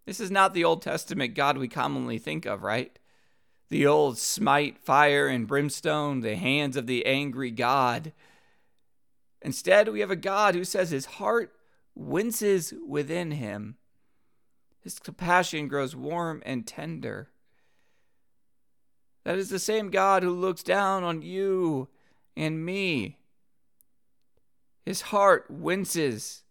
This 0.07 0.19
is 0.19 0.31
not 0.31 0.53
the 0.53 0.65
Old 0.65 0.83
Testament 0.83 1.35
God 1.35 1.57
we 1.57 1.69
commonly 1.69 2.19
think 2.19 2.45
of, 2.45 2.63
right? 2.63 2.99
The 3.71 3.87
old 3.87 4.19
smite 4.19 4.79
fire 4.79 5.29
and 5.29 5.47
brimstone, 5.47 6.21
the 6.21 6.37
hands 6.37 6.77
of 6.77 6.87
the 6.87 7.07
angry 7.07 7.51
God. 7.51 8.13
Instead, 9.41 9.89
we 9.89 10.01
have 10.01 10.11
a 10.11 10.17
God 10.17 10.55
who 10.55 10.65
says 10.65 10.91
his 10.91 11.07
heart 11.07 11.55
winces 11.95 12.75
within 12.87 13.31
him. 13.31 13.77
His 14.81 14.99
compassion 14.99 15.69
grows 15.69 15.95
warm 15.95 16.43
and 16.45 16.67
tender. 16.67 17.31
That 19.25 19.39
is 19.39 19.51
the 19.51 19.59
same 19.59 19.91
God 19.91 20.23
who 20.23 20.31
looks 20.31 20.63
down 20.63 21.05
on 21.05 21.23
you 21.23 21.89
and 22.37 22.65
me. 22.65 23.19
His 24.85 25.03
heart 25.03 25.47
winces 25.49 26.43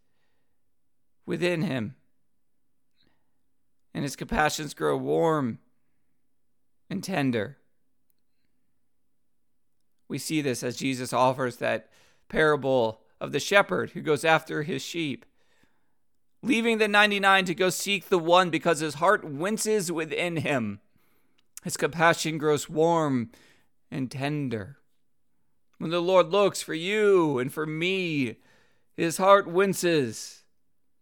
within 1.25 1.63
him, 1.63 1.95
and 3.93 4.03
his 4.03 4.15
compassions 4.15 4.73
grow 4.73 4.95
warm 4.95 5.59
and 6.89 7.03
tender. 7.03 7.57
We 10.07 10.17
see 10.17 10.41
this 10.41 10.63
as 10.63 10.77
Jesus 10.77 11.13
offers 11.13 11.57
that 11.57 11.89
parable 12.29 13.01
of 13.19 13.31
the 13.33 13.39
shepherd 13.39 13.91
who 13.91 14.01
goes 14.01 14.25
after 14.25 14.63
his 14.63 14.81
sheep, 14.81 15.25
leaving 16.41 16.77
the 16.77 16.87
99 16.87 17.45
to 17.45 17.55
go 17.55 17.69
seek 17.69 18.09
the 18.09 18.19
one 18.19 18.49
because 18.49 18.79
his 18.79 18.95
heart 18.95 19.23
winces 19.23 19.91
within 19.91 20.37
him. 20.37 20.79
His 21.63 21.77
compassion 21.77 22.37
grows 22.37 22.69
warm 22.69 23.31
and 23.89 24.09
tender. 24.09 24.77
When 25.77 25.91
the 25.91 26.01
Lord 26.01 26.27
looks 26.27 26.61
for 26.61 26.73
you 26.73 27.39
and 27.39 27.51
for 27.51 27.65
me, 27.65 28.37
his 28.95 29.17
heart 29.17 29.47
winces, 29.47 30.43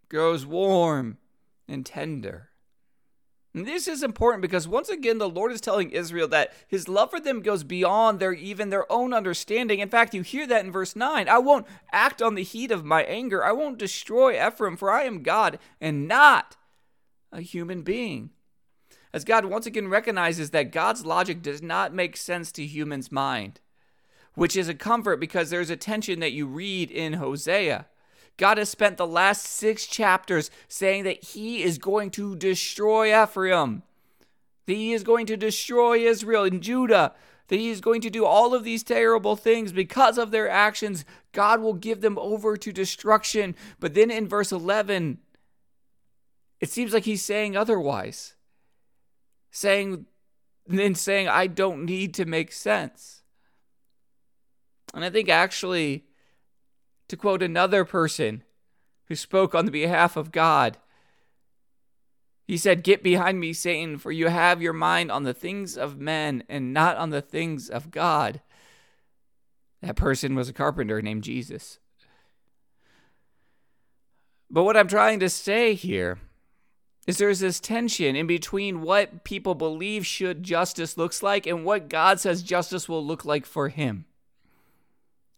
grows 0.09 0.45
warm 0.45 1.17
and 1.67 1.85
tender. 1.85 2.49
And 3.53 3.65
this 3.65 3.87
is 3.87 4.03
important 4.03 4.41
because 4.41 4.67
once 4.67 4.89
again, 4.89 5.17
the 5.17 5.29
Lord 5.29 5.51
is 5.51 5.59
telling 5.59 5.91
Israel 5.91 6.27
that 6.29 6.53
his 6.67 6.87
love 6.87 7.09
for 7.09 7.19
them 7.19 7.41
goes 7.41 7.63
beyond 7.63 8.19
their 8.19 8.33
even 8.33 8.69
their 8.69 8.89
own 8.91 9.13
understanding. 9.13 9.79
In 9.79 9.89
fact, 9.89 10.13
you 10.13 10.21
hear 10.21 10.45
that 10.47 10.63
in 10.63 10.71
verse 10.71 10.95
9 10.95 11.27
I 11.27 11.39
won't 11.39 11.65
act 11.91 12.21
on 12.21 12.35
the 12.35 12.43
heat 12.43 12.71
of 12.71 12.85
my 12.85 13.03
anger, 13.03 13.43
I 13.43 13.51
won't 13.51 13.79
destroy 13.79 14.45
Ephraim, 14.45 14.77
for 14.77 14.91
I 14.91 15.03
am 15.03 15.23
God 15.23 15.57
and 15.81 16.07
not 16.07 16.57
a 17.31 17.41
human 17.41 17.81
being. 17.81 18.31
As 19.11 19.23
God 19.23 19.45
once 19.45 19.65
again 19.65 19.87
recognizes 19.87 20.51
that 20.51 20.71
God's 20.71 21.05
logic 21.05 21.41
does 21.41 21.61
not 21.61 21.93
make 21.93 22.15
sense 22.15 22.51
to 22.53 22.65
humans' 22.65 23.11
mind, 23.11 23.59
which 24.35 24.55
is 24.55 24.69
a 24.69 24.75
comfort 24.75 25.19
because 25.19 25.49
there's 25.49 25.71
a 25.71 25.75
tension 25.75 26.19
that 26.19 26.31
you 26.31 26.45
read 26.45 26.91
in 26.91 27.13
Hosea. 27.13 27.87
God 28.37 28.57
has 28.57 28.69
spent 28.69 28.97
the 28.97 29.07
last 29.07 29.45
six 29.45 29.85
chapters 29.85 30.51
saying 30.67 31.03
that 31.03 31.23
He 31.23 31.63
is 31.63 31.77
going 31.77 32.11
to 32.11 32.35
destroy 32.35 33.21
Ephraim, 33.21 33.83
that 34.67 34.73
He 34.73 34.93
is 34.93 35.03
going 35.03 35.25
to 35.25 35.35
destroy 35.35 35.97
Israel 35.99 36.43
and 36.43 36.61
Judah, 36.61 37.13
that 37.47 37.59
He 37.59 37.69
is 37.69 37.81
going 37.81 38.01
to 38.01 38.11
do 38.11 38.23
all 38.23 38.53
of 38.53 38.63
these 38.63 38.83
terrible 38.83 39.35
things 39.35 39.73
because 39.73 40.17
of 40.19 40.29
their 40.29 40.47
actions. 40.47 41.03
God 41.33 41.61
will 41.61 41.73
give 41.73 42.01
them 42.01 42.17
over 42.19 42.55
to 42.55 42.71
destruction. 42.71 43.55
But 43.79 43.95
then 43.95 44.11
in 44.11 44.27
verse 44.27 44.51
11, 44.51 45.17
it 46.61 46.69
seems 46.69 46.93
like 46.93 47.05
He's 47.05 47.25
saying 47.25 47.57
otherwise, 47.57 48.35
saying, 49.51 50.05
then 50.67 50.95
saying, 50.95 51.27
I 51.27 51.47
don't 51.47 51.85
need 51.85 52.13
to 52.15 52.25
make 52.25 52.51
sense. 52.51 53.23
And 54.93 55.03
I 55.03 55.09
think 55.09 55.29
actually, 55.29 56.05
to 57.07 57.17
quote 57.17 57.43
another 57.43 57.85
person 57.85 58.43
who 59.09 59.15
spoke 59.15 59.53
on 59.53 59.65
the 59.65 59.71
behalf 59.71 60.15
of 60.15 60.31
God. 60.31 60.77
He 62.47 62.57
said, 62.57 62.83
Get 62.83 63.03
behind 63.03 63.39
me, 63.39 63.53
Satan, 63.53 63.97
for 63.97 64.11
you 64.11 64.27
have 64.27 64.61
your 64.61 64.73
mind 64.73 65.11
on 65.11 65.23
the 65.23 65.33
things 65.33 65.77
of 65.77 65.99
men 65.99 66.43
and 66.47 66.73
not 66.73 66.95
on 66.97 67.09
the 67.09 67.21
things 67.21 67.69
of 67.69 67.91
God. 67.91 68.41
That 69.81 69.95
person 69.95 70.35
was 70.35 70.49
a 70.49 70.53
carpenter 70.53 71.01
named 71.01 71.23
Jesus. 71.23 71.79
But 74.49 74.63
what 74.63 74.77
I'm 74.77 74.87
trying 74.87 75.19
to 75.19 75.29
say 75.29 75.73
here 75.73 76.19
is 77.09 77.17
there's 77.17 77.39
this 77.39 77.59
tension 77.59 78.15
in 78.15 78.27
between 78.27 78.83
what 78.83 79.23
people 79.23 79.55
believe 79.55 80.05
should 80.05 80.43
justice 80.43 80.95
looks 80.95 81.23
like 81.23 81.47
and 81.47 81.65
what 81.65 81.89
God 81.89 82.19
says 82.19 82.43
justice 82.43 82.87
will 82.87 83.03
look 83.03 83.25
like 83.25 83.47
for 83.47 83.69
him. 83.69 84.05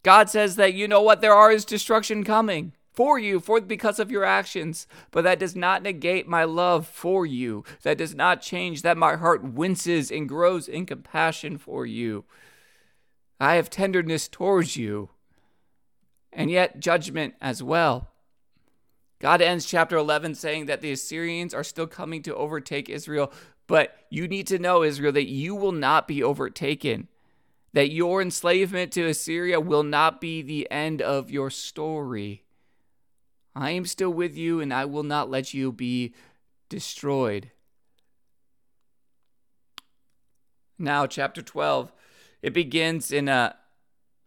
God 0.04 0.30
says 0.30 0.58
that 0.58 0.74
you 0.74 0.86
know 0.86 1.02
what 1.02 1.22
there 1.22 1.34
are 1.34 1.50
is 1.50 1.64
destruction 1.64 2.26
coming 2.26 2.74
for 2.92 3.18
you 3.18 3.40
for 3.40 3.62
because 3.62 4.00
of 4.02 4.12
your 4.12 4.26
actions 4.26 4.86
but 5.12 5.24
that 5.24 5.40
does 5.40 5.56
not 5.56 5.82
negate 5.82 6.28
my 6.28 6.44
love 6.44 6.86
for 6.86 7.26
you. 7.26 7.64
That 7.84 7.98
does 7.98 8.14
not 8.14 8.42
change 8.42 8.82
that 8.82 8.98
my 8.98 9.16
heart 9.16 9.42
winces 9.42 10.12
and 10.12 10.28
grows 10.28 10.68
in 10.68 10.86
compassion 10.86 11.58
for 11.58 11.86
you. 11.86 12.26
I 13.40 13.56
have 13.56 13.70
tenderness 13.70 14.28
towards 14.28 14.76
you 14.76 15.12
and 16.34 16.52
yet 16.52 16.82
judgment 16.82 17.36
as 17.40 17.64
well 17.64 18.11
god 19.22 19.42
ends 19.42 19.66
chapter 19.66 19.96
11 19.96 20.36
saying 20.36 20.66
that 20.66 20.82
the 20.82 20.92
assyrians 20.92 21.54
are 21.54 21.64
still 21.64 21.88
coming 21.88 22.22
to 22.22 22.36
overtake 22.36 22.90
israel 22.90 23.32
but 23.68 23.96
you 24.10 24.28
need 24.28 24.48
to 24.48 24.60
know 24.60 24.84
israel 24.84 25.14
that 25.14 25.30
you 25.30 25.56
will 25.56 25.72
not 25.72 26.08
be 26.08 26.22
overtaken 26.22 27.08
that 27.74 27.92
your 27.92 28.22
enslavement 28.22 28.92
to 28.94 29.08
Assyria 29.08 29.60
will 29.60 29.84
not 29.84 30.20
be 30.20 30.42
the 30.42 30.70
end 30.70 31.02
of 31.02 31.32
your 31.32 31.50
story. 31.50 32.44
I 33.56 33.72
am 33.72 33.86
still 33.86 34.12
with 34.12 34.36
you, 34.38 34.60
and 34.60 34.74
I 34.74 34.86
will 34.86 35.04
not 35.04 35.30
let 35.30 35.54
you 35.54 35.72
be 35.72 36.14
destroyed. 36.70 37.52
Now, 40.78 41.06
chapter 41.06 41.42
12, 41.42 41.92
it 42.42 42.54
begins 42.54 43.12
in 43.12 43.28
a 43.28 43.56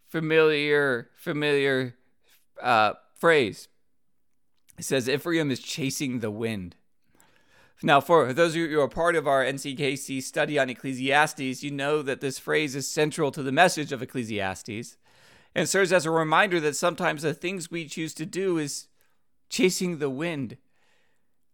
familiar, 0.07 1.09
familiar 1.15 1.95
uh, 2.61 2.93
phrase. 3.15 3.67
It 4.77 4.83
says, 4.83 5.07
Ephraim 5.07 5.51
is 5.51 5.59
chasing 5.59 6.19
the 6.19 6.31
wind. 6.31 6.75
Now, 7.83 7.99
for 7.99 8.33
those 8.33 8.51
of 8.51 8.57
you 8.57 8.69
who 8.69 8.81
are 8.81 8.87
part 8.87 9.15
of 9.15 9.27
our 9.27 9.43
NCKC 9.43 10.23
study 10.23 10.57
on 10.57 10.69
Ecclesiastes, 10.69 11.63
you 11.63 11.71
know 11.71 12.01
that 12.01 12.21
this 12.21 12.39
phrase 12.39 12.75
is 12.75 12.87
central 12.87 13.31
to 13.31 13.43
the 13.43 13.51
message 13.51 13.91
of 13.91 14.01
Ecclesiastes 14.01 14.97
and 15.53 15.69
serves 15.69 15.93
as 15.93 16.05
a 16.05 16.11
reminder 16.11 16.59
that 16.59 16.75
sometimes 16.75 17.21
the 17.21 17.33
things 17.33 17.71
we 17.71 17.85
choose 17.85 18.13
to 18.13 18.25
do 18.25 18.57
is 18.57 18.87
chasing 19.49 19.97
the 19.97 20.09
wind. 20.09 20.57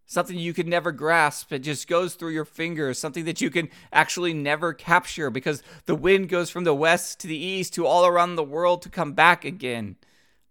Something 0.05 0.37
you 0.37 0.53
can 0.53 0.69
never 0.69 0.91
grasp. 0.91 1.53
It 1.53 1.59
just 1.59 1.87
goes 1.87 2.15
through 2.15 2.31
your 2.31 2.45
fingers. 2.45 2.99
Something 2.99 3.25
that 3.25 3.41
you 3.41 3.49
can 3.49 3.69
actually 3.93 4.33
never 4.33 4.73
capture 4.73 5.29
because 5.29 5.63
the 5.85 5.95
wind 5.95 6.29
goes 6.29 6.49
from 6.49 6.65
the 6.65 6.73
west 6.73 7.19
to 7.21 7.27
the 7.27 7.37
east 7.37 7.73
to 7.75 7.85
all 7.85 8.05
around 8.05 8.35
the 8.35 8.43
world 8.43 8.81
to 8.81 8.89
come 8.89 9.13
back 9.13 9.45
again. 9.45 9.95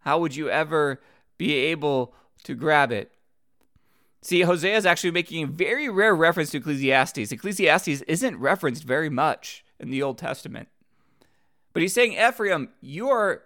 How 0.00 0.18
would 0.18 0.34
you 0.34 0.48
ever 0.48 1.00
be 1.36 1.54
able 1.54 2.14
to 2.44 2.54
grab 2.54 2.92
it? 2.92 3.12
See, 4.22 4.42
Hosea 4.42 4.76
is 4.76 4.86
actually 4.86 5.12
making 5.12 5.44
a 5.44 5.46
very 5.46 5.88
rare 5.88 6.14
reference 6.14 6.50
to 6.50 6.58
Ecclesiastes. 6.58 7.32
Ecclesiastes 7.32 8.02
isn't 8.02 8.36
referenced 8.36 8.84
very 8.84 9.08
much 9.08 9.64
in 9.78 9.90
the 9.90 10.02
Old 10.02 10.18
Testament. 10.18 10.68
But 11.72 11.82
he's 11.82 11.94
saying, 11.94 12.12
Ephraim, 12.12 12.68
you 12.80 13.08
are 13.08 13.42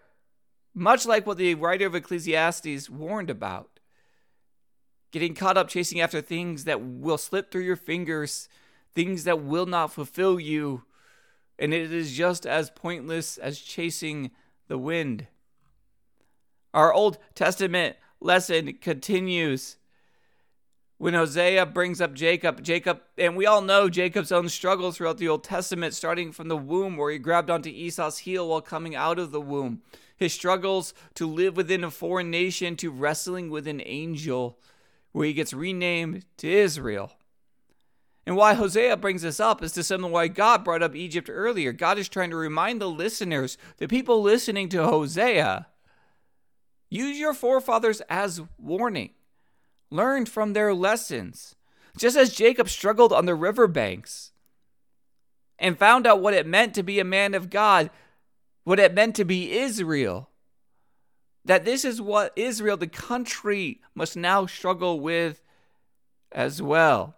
much 0.75 1.07
like 1.07 1.27
what 1.27 1.39
the 1.39 1.55
writer 1.55 1.87
of 1.87 1.95
Ecclesiastes 1.95 2.91
warned 2.91 3.31
about. 3.31 3.79
Getting 5.13 5.35
caught 5.35 5.57
up 5.57 5.69
chasing 5.69 6.01
after 6.01 6.21
things 6.21 6.65
that 6.65 6.83
will 6.83 7.19
slip 7.19 7.53
through 7.53 7.63
your 7.63 7.77
fingers, 7.77 8.49
things 8.95 9.23
that 9.25 9.43
will 9.43 9.67
not 9.67 9.93
fulfill 9.93 10.41
you. 10.41 10.83
And 11.57 11.73
it 11.73 11.93
is 11.93 12.17
just 12.17 12.47
as 12.47 12.71
pointless 12.71 13.39
as 13.39 13.61
chasing 13.61 14.33
the 14.67 14.79
wind. 14.79 15.29
Our 16.73 16.93
Old 16.93 17.19
Testament 17.37 17.95
lesson 18.25 18.73
continues 18.81 19.77
when 20.97 21.15
Hosea 21.15 21.67
brings 21.67 22.01
up 22.01 22.15
Jacob, 22.15 22.63
Jacob, 22.63 23.01
and 23.19 23.37
we 23.37 23.47
all 23.47 23.61
know 23.61 23.89
Jacob's 23.89 24.33
own 24.33 24.49
struggles 24.49 24.97
throughout 24.97 25.19
the 25.19 25.29
Old 25.29 25.45
Testament, 25.45 25.93
starting 25.93 26.33
from 26.33 26.49
the 26.49 26.57
womb 26.57 26.97
where 26.97 27.11
he 27.11 27.19
grabbed 27.19 27.51
onto 27.51 27.69
Esau's 27.69 28.19
heel 28.19 28.49
while 28.49 28.61
coming 28.61 28.95
out 28.95 29.19
of 29.19 29.31
the 29.31 29.41
womb, 29.41 29.83
his 30.17 30.33
struggles 30.33 30.95
to 31.15 31.27
live 31.27 31.57
within 31.57 31.85
a 31.85 31.91
foreign 31.91 32.31
nation, 32.31 32.77
to 32.77 32.91
wrestling 32.91 33.51
with 33.51 33.67
an 33.67 33.83
angel, 33.85 34.59
where 35.13 35.27
he 35.27 35.33
gets 35.35 35.53
renamed 35.53 36.25
to 36.39 36.51
Israel. 36.51 37.13
And 38.27 38.37
why 38.37 38.55
Hosea 38.55 38.97
brings 38.97 39.23
this 39.23 39.39
up 39.39 39.63
is 39.63 39.73
to 39.73 39.83
some 39.83 40.03
why 40.11 40.29
God 40.29 40.65
brought 40.65 40.83
up 40.83 40.95
Egypt 40.95 41.29
earlier. 41.31 41.73
God 41.73 41.99
is 41.99 42.09
trying 42.09 42.31
to 42.31 42.37
remind 42.37 42.81
the 42.81 42.89
listeners, 42.89 43.59
the 43.77 43.89
people 43.89 44.23
listening 44.23 44.71
to 44.71 44.85
Hosea, 44.85 45.67
Use 46.91 47.19
your 47.19 47.35
forefathers 47.35 48.01
as 48.03 48.41
warning. 48.59 49.11
Learn 49.91 50.27
from 50.27 50.53
their 50.53 50.75
lessons. 50.75 51.55
Just 51.97 52.17
as 52.17 52.35
Jacob 52.35 52.69
struggled 52.69 53.13
on 53.13 53.27
the 53.27 53.35
riverbanks 53.35 54.33
and 55.59 55.79
found 55.79 56.07
out 56.07 56.21
what 56.21 56.35
it 56.35 56.47
meant 56.47 56.75
to 56.75 56.83
be 56.83 56.99
a 56.99 57.05
man 57.05 57.35
of 57.35 57.51
God, 57.51 57.91
what 58.65 58.81
it 58.81 58.95
meant 58.95 59.15
to 59.17 59.25
be 59.25 59.53
Israel. 59.53 60.31
That 61.45 61.65
this 61.65 61.85
is 61.85 62.01
what 62.01 62.33
Israel, 62.37 62.77
the 62.77 62.87
country, 62.87 63.81
must 63.95 64.17
now 64.17 64.47
struggle 64.47 64.99
with 64.99 65.43
as 66.33 66.61
well. 66.61 67.17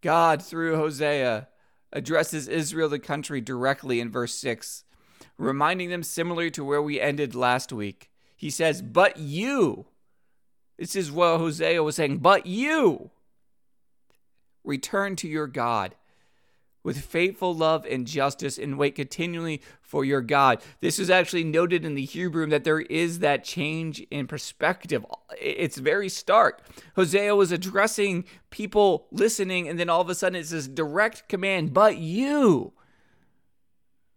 God, 0.00 0.42
through 0.42 0.76
Hosea, 0.76 1.48
addresses 1.92 2.46
Israel, 2.46 2.88
the 2.88 2.98
country, 2.98 3.40
directly 3.40 4.00
in 4.00 4.10
verse 4.10 4.34
6, 4.34 4.84
reminding 5.38 5.88
them 5.88 6.02
similarly 6.02 6.50
to 6.50 6.64
where 6.64 6.82
we 6.82 7.00
ended 7.00 7.34
last 7.34 7.72
week. 7.72 8.10
He 8.36 8.50
says, 8.50 8.82
But 8.82 9.16
you, 9.16 9.86
this 10.76 10.94
is 10.94 11.10
what 11.10 11.38
Hosea 11.38 11.82
was 11.82 11.96
saying, 11.96 12.18
but 12.18 12.46
you 12.46 13.10
return 14.64 15.16
to 15.16 15.28
your 15.28 15.46
God 15.46 15.94
with 16.84 17.04
faithful 17.04 17.54
love 17.54 17.84
and 17.84 18.06
justice 18.06 18.56
and 18.56 18.78
wait 18.78 18.94
continually 18.94 19.60
for 19.80 20.04
your 20.04 20.20
God. 20.20 20.62
This 20.80 20.98
is 20.98 21.10
actually 21.10 21.44
noted 21.44 21.84
in 21.84 21.94
the 21.94 22.04
Hebrew 22.04 22.46
that 22.46 22.64
there 22.64 22.80
is 22.80 23.18
that 23.18 23.44
change 23.44 24.00
in 24.10 24.26
perspective. 24.26 25.04
It's 25.40 25.78
very 25.78 26.08
stark. 26.08 26.62
Hosea 26.94 27.34
was 27.34 27.52
addressing 27.52 28.24
people 28.50 29.06
listening, 29.10 29.68
and 29.68 29.78
then 29.78 29.90
all 29.90 30.00
of 30.00 30.08
a 30.08 30.14
sudden 30.14 30.38
it's 30.38 30.50
this 30.50 30.68
direct 30.68 31.28
command, 31.28 31.74
but 31.74 31.98
you 31.98 32.72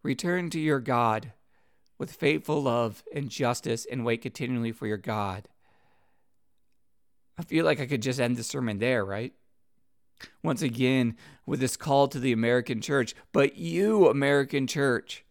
return 0.03 0.49
to 0.51 0.59
your 0.59 0.79
God 0.79 1.33
with 1.97 2.11
faithful 2.11 2.63
love 2.63 3.03
and 3.13 3.29
justice 3.29 3.85
and 3.89 4.05
wait 4.05 4.21
continually 4.21 4.71
for 4.71 4.87
your 4.87 4.97
God. 4.97 5.47
I 7.37 7.43
feel 7.43 7.65
like 7.65 7.79
I 7.79 7.85
could 7.85 8.01
just 8.01 8.19
end 8.19 8.37
the 8.37 8.43
sermon 8.43 8.79
there, 8.79 9.05
right? 9.05 9.33
once 10.43 10.61
again 10.61 11.15
with 11.45 11.59
this 11.59 11.77
call 11.77 12.07
to 12.07 12.19
the 12.19 12.31
American 12.31 12.81
church. 12.81 13.13
But 13.31 13.57
you, 13.57 14.07
American 14.07 14.67
church, 14.67 15.23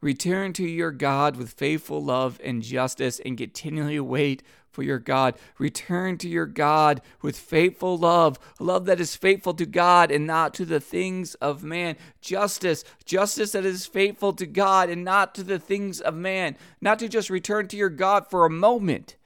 return 0.00 0.52
to 0.54 0.66
your 0.66 0.90
God 0.90 1.36
with 1.36 1.52
faithful 1.52 2.02
love 2.02 2.40
and 2.44 2.62
justice 2.62 3.20
and 3.24 3.38
continually 3.38 4.00
wait 4.00 4.42
for 4.74 4.82
your 4.82 4.98
God. 4.98 5.34
Return 5.58 6.18
to 6.18 6.28
your 6.28 6.46
God 6.46 7.00
with 7.22 7.38
faithful 7.38 7.96
love, 7.96 8.38
love 8.60 8.84
that 8.84 9.00
is 9.00 9.16
faithful 9.16 9.54
to 9.54 9.66
God 9.66 10.10
and 10.10 10.26
not 10.26 10.52
to 10.54 10.64
the 10.64 10.80
things 10.80 11.34
of 11.36 11.64
man. 11.64 11.96
Justice, 12.20 12.84
justice 13.04 13.52
that 13.52 13.64
is 13.64 13.86
faithful 13.86 14.32
to 14.34 14.46
God 14.46 14.90
and 14.90 15.04
not 15.04 15.34
to 15.36 15.42
the 15.42 15.58
things 15.58 16.00
of 16.00 16.14
man. 16.14 16.56
Not 16.80 16.98
to 16.98 17.08
just 17.08 17.30
return 17.30 17.68
to 17.68 17.76
your 17.76 17.88
God 17.88 18.28
for 18.28 18.44
a 18.44 18.50
moment, 18.50 19.16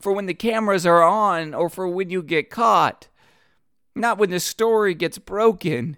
for 0.00 0.12
when 0.12 0.26
the 0.26 0.34
cameras 0.34 0.84
are 0.84 1.04
on 1.04 1.54
or 1.54 1.68
for 1.68 1.86
when 1.86 2.10
you 2.10 2.22
get 2.22 2.50
caught 2.50 3.08
not 3.94 4.18
when 4.18 4.30
the 4.30 4.40
story 4.40 4.94
gets 4.94 5.18
broken 5.18 5.96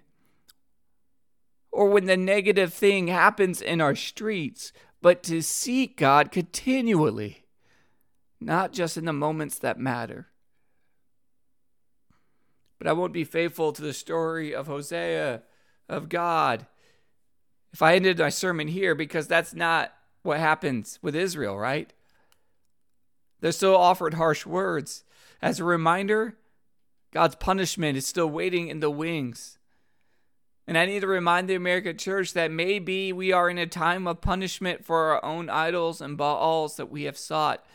or 1.71 1.89
when 1.89 2.05
the 2.05 2.17
negative 2.17 2.73
thing 2.73 3.07
happens 3.07 3.61
in 3.61 3.81
our 3.81 3.95
streets, 3.95 4.71
but 5.01 5.23
to 5.23 5.41
seek 5.41 5.97
God 5.97 6.31
continually, 6.31 7.45
not 8.39 8.73
just 8.73 8.97
in 8.97 9.05
the 9.05 9.13
moments 9.13 9.59
that 9.59 9.79
matter. 9.79 10.27
But 12.77 12.87
I 12.87 12.93
won't 12.93 13.13
be 13.13 13.23
faithful 13.23 13.73
to 13.73 13.81
the 13.81 13.93
story 13.93 14.53
of 14.53 14.67
Hosea, 14.67 15.41
of 15.89 16.09
God, 16.09 16.67
if 17.73 17.81
I 17.81 17.95
ended 17.95 18.19
my 18.19 18.29
sermon 18.29 18.67
here, 18.67 18.95
because 18.95 19.27
that's 19.27 19.53
not 19.53 19.93
what 20.23 20.39
happens 20.39 20.99
with 21.01 21.15
Israel, 21.15 21.57
right? 21.57 21.93
They're 23.39 23.51
still 23.51 23.77
offered 23.77 24.15
harsh 24.15 24.45
words. 24.45 25.03
As 25.41 25.59
a 25.59 25.63
reminder, 25.63 26.37
God's 27.11 27.35
punishment 27.35 27.97
is 27.97 28.07
still 28.07 28.29
waiting 28.29 28.67
in 28.67 28.79
the 28.79 28.89
wings. 28.89 29.57
And 30.67 30.77
I 30.77 30.85
need 30.85 31.01
to 31.01 31.07
remind 31.07 31.47
the 31.47 31.55
American 31.55 31.97
church 31.97 32.33
that 32.33 32.51
maybe 32.51 33.13
we 33.13 33.31
are 33.31 33.49
in 33.49 33.57
a 33.57 33.67
time 33.67 34.07
of 34.07 34.21
punishment 34.21 34.83
for 34.83 35.13
our 35.13 35.23
own 35.23 35.49
idols 35.49 36.01
and 36.01 36.17
Baals 36.17 36.75
that 36.75 36.91
we 36.91 37.03
have 37.03 37.17
sought. 37.17 37.65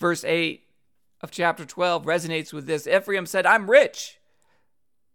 Verse 0.00 0.24
8 0.24 0.64
of 1.20 1.30
chapter 1.30 1.64
12 1.64 2.04
resonates 2.04 2.52
with 2.52 2.66
this. 2.66 2.86
Ephraim 2.86 3.26
said, 3.26 3.46
I'm 3.46 3.70
rich. 3.70 4.18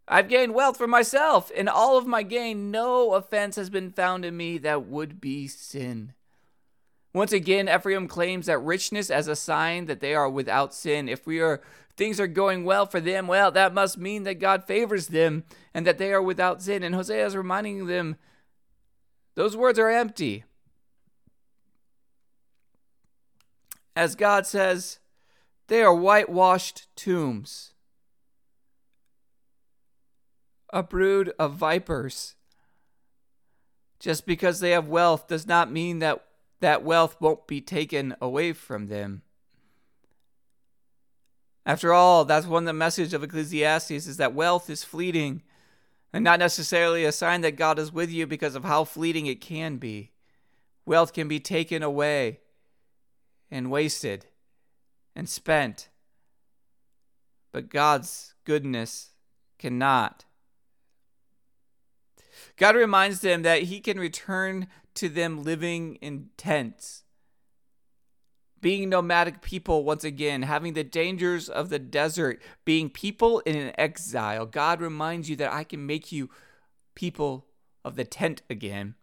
I've 0.08 0.28
gained 0.28 0.54
wealth 0.54 0.78
for 0.78 0.88
myself. 0.88 1.50
In 1.52 1.68
all 1.68 1.98
of 1.98 2.06
my 2.06 2.24
gain, 2.24 2.72
no 2.72 3.14
offense 3.14 3.56
has 3.56 3.70
been 3.70 3.92
found 3.92 4.26
in 4.26 4.36
me 4.36 4.58
that 4.60 4.86
would 4.86 5.22
be 5.22 5.48
sin. 5.48 6.14
Once 7.14 7.32
again, 7.32 7.70
Ephraim 7.70 8.08
claims 8.08 8.48
that 8.48 8.58
richness 8.58 9.10
as 9.10 9.28
a 9.28 9.36
sign 9.36 9.86
that 9.86 10.02
they 10.02 10.16
are 10.16 10.30
without 10.30 10.74
sin. 10.74 11.08
If 11.08 11.26
we 11.26 11.40
are 11.40 11.62
things 11.96 12.20
are 12.20 12.28
going 12.28 12.64
well 12.64 12.88
for 12.88 13.00
them, 13.00 13.28
well, 13.28 13.52
that 13.52 13.74
must 13.74 14.00
mean 14.00 14.24
that 14.24 14.40
God 14.40 14.66
favors 14.66 15.08
them 15.08 15.44
and 15.74 15.86
that 15.86 16.00
they 16.00 16.12
are 16.12 16.22
without 16.22 16.62
sin. 16.62 16.82
And 16.82 16.96
Hosea 16.96 17.26
is 17.28 17.38
reminding 17.38 17.86
them 17.86 18.18
those 19.36 19.56
words 19.56 19.78
are 19.78 19.90
empty. 19.90 20.44
As 23.96 24.16
God 24.16 24.46
says, 24.46 25.00
they 25.68 25.82
are 25.82 25.94
whitewashed 25.94 26.88
tombs, 26.96 27.74
a 30.72 30.84
brood 30.84 31.32
of 31.38 31.54
vipers. 31.54 32.36
Just 34.00 34.26
because 34.26 34.60
they 34.60 34.72
have 34.72 34.88
wealth 34.88 35.28
does 35.28 35.48
not 35.48 35.72
mean 35.72 36.00
that 36.00 36.26
that 36.60 36.84
wealth 36.84 37.16
won't 37.20 37.48
be 37.48 37.62
taken 37.62 38.16
away 38.22 38.54
from 38.54 38.88
them. 38.88 39.22
After 41.66 41.94
all, 41.94 42.26
that's 42.26 42.48
one 42.48 42.64
of 42.64 42.68
the 42.68 42.74
message 42.74 43.14
of 43.14 43.24
Ecclesiastes 43.24 43.92
is 43.92 44.18
that 44.18 44.34
wealth 44.34 44.70
is 44.70 44.84
fleeting 44.84 45.44
and 46.12 46.24
not 46.24 46.40
necessarily 46.40 47.06
a 47.06 47.12
sign 47.12 47.42
that 47.42 47.56
God 47.56 47.80
is 47.80 47.92
with 47.92 48.10
you 48.10 48.28
because 48.28 48.56
of 48.56 48.66
how 48.66 48.84
fleeting 48.84 49.26
it 49.26 49.42
can 49.42 49.78
be. 49.78 50.12
Wealth 50.86 51.14
can 51.14 51.28
be 51.28 51.40
taken 51.40 51.82
away 51.82 52.40
and 53.54 53.70
wasted 53.72 54.26
and 55.16 55.30
spent, 55.30 55.90
but 57.52 57.70
God's 57.70 58.34
goodness 58.44 59.12
cannot. 59.60 60.26
God 62.58 62.76
reminds 62.76 63.22
them 63.22 63.44
that 63.44 63.64
He 63.64 63.80
can 63.80 64.00
return 64.00 64.68
to 64.96 65.08
them 65.08 65.44
living 65.44 65.96
in 65.96 66.30
tents 66.36 67.04
being 68.64 68.90
nomadic 68.90 69.42
people 69.42 69.84
once 69.84 70.06
again, 70.06 70.42
having 70.42 70.74
the 70.74 70.86
dangers 70.86 71.50
of 71.50 71.70
the 71.70 71.78
desert, 71.78 72.42
being 72.64 72.90
people 72.90 73.40
in 73.42 73.58
an 73.58 73.74
exile. 73.78 74.46
God 74.46 74.80
reminds 74.80 75.30
you 75.30 75.36
that 75.36 75.52
I 75.52 75.66
can 75.66 75.86
make 75.86 76.12
you 76.12 76.30
people 76.96 77.46
of 77.84 77.98
the 77.98 78.06
tent 78.06 78.42
again. 78.50 78.96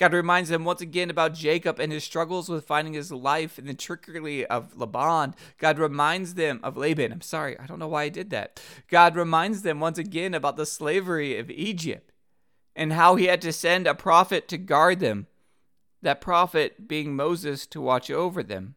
God 0.00 0.14
reminds 0.14 0.48
them 0.48 0.64
once 0.64 0.80
again 0.80 1.10
about 1.10 1.34
Jacob 1.34 1.78
and 1.78 1.92
his 1.92 2.02
struggles 2.02 2.48
with 2.48 2.64
finding 2.64 2.94
his 2.94 3.12
life 3.12 3.58
and 3.58 3.68
the 3.68 3.74
trickery 3.74 4.46
of 4.46 4.74
Laban. 4.74 5.34
God 5.58 5.78
reminds 5.78 6.34
them 6.34 6.58
of 6.62 6.78
Laban. 6.78 7.12
I'm 7.12 7.20
sorry, 7.20 7.58
I 7.58 7.66
don't 7.66 7.78
know 7.78 7.86
why 7.86 8.04
I 8.04 8.08
did 8.08 8.30
that. 8.30 8.62
God 8.88 9.14
reminds 9.14 9.60
them 9.60 9.78
once 9.78 9.98
again 9.98 10.32
about 10.32 10.56
the 10.56 10.64
slavery 10.64 11.38
of 11.38 11.50
Egypt 11.50 12.12
and 12.74 12.94
how 12.94 13.16
he 13.16 13.26
had 13.26 13.42
to 13.42 13.52
send 13.52 13.86
a 13.86 13.94
prophet 13.94 14.48
to 14.48 14.56
guard 14.56 15.00
them, 15.00 15.26
that 16.00 16.22
prophet 16.22 16.88
being 16.88 17.14
Moses 17.14 17.66
to 17.66 17.78
watch 17.82 18.10
over 18.10 18.42
them. 18.42 18.76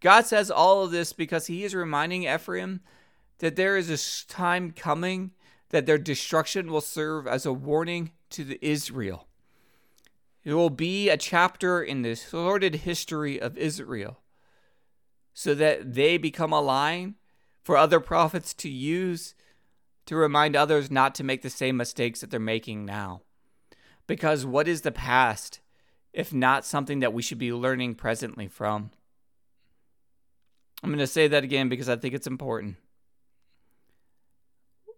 God 0.00 0.24
says 0.24 0.50
all 0.50 0.82
of 0.82 0.92
this 0.92 1.12
because 1.12 1.48
he 1.48 1.62
is 1.62 1.74
reminding 1.74 2.22
Ephraim 2.22 2.80
that 3.40 3.56
there 3.56 3.76
is 3.76 3.90
a 3.90 4.32
time 4.32 4.70
coming 4.70 5.32
that 5.68 5.84
their 5.84 5.98
destruction 5.98 6.72
will 6.72 6.80
serve 6.80 7.26
as 7.26 7.44
a 7.44 7.52
warning 7.52 8.12
to 8.30 8.44
the 8.44 8.58
Israel. 8.66 9.25
It 10.46 10.54
will 10.54 10.70
be 10.70 11.08
a 11.08 11.16
chapter 11.16 11.82
in 11.82 12.02
the 12.02 12.14
sordid 12.14 12.76
history 12.76 13.40
of 13.40 13.58
Israel 13.58 14.20
so 15.34 15.56
that 15.56 15.94
they 15.94 16.18
become 16.18 16.52
a 16.52 16.60
line 16.60 17.16
for 17.64 17.76
other 17.76 17.98
prophets 17.98 18.54
to 18.54 18.68
use 18.68 19.34
to 20.06 20.14
remind 20.14 20.54
others 20.54 20.88
not 20.88 21.16
to 21.16 21.24
make 21.24 21.42
the 21.42 21.50
same 21.50 21.76
mistakes 21.76 22.20
that 22.20 22.30
they're 22.30 22.38
making 22.38 22.84
now. 22.84 23.22
Because 24.06 24.46
what 24.46 24.68
is 24.68 24.82
the 24.82 24.92
past 24.92 25.58
if 26.12 26.32
not 26.32 26.64
something 26.64 27.00
that 27.00 27.12
we 27.12 27.22
should 27.22 27.38
be 27.38 27.52
learning 27.52 27.96
presently 27.96 28.46
from? 28.46 28.92
I'm 30.80 30.90
going 30.90 31.00
to 31.00 31.08
say 31.08 31.26
that 31.26 31.42
again 31.42 31.68
because 31.68 31.88
I 31.88 31.96
think 31.96 32.14
it's 32.14 32.28
important. 32.28 32.76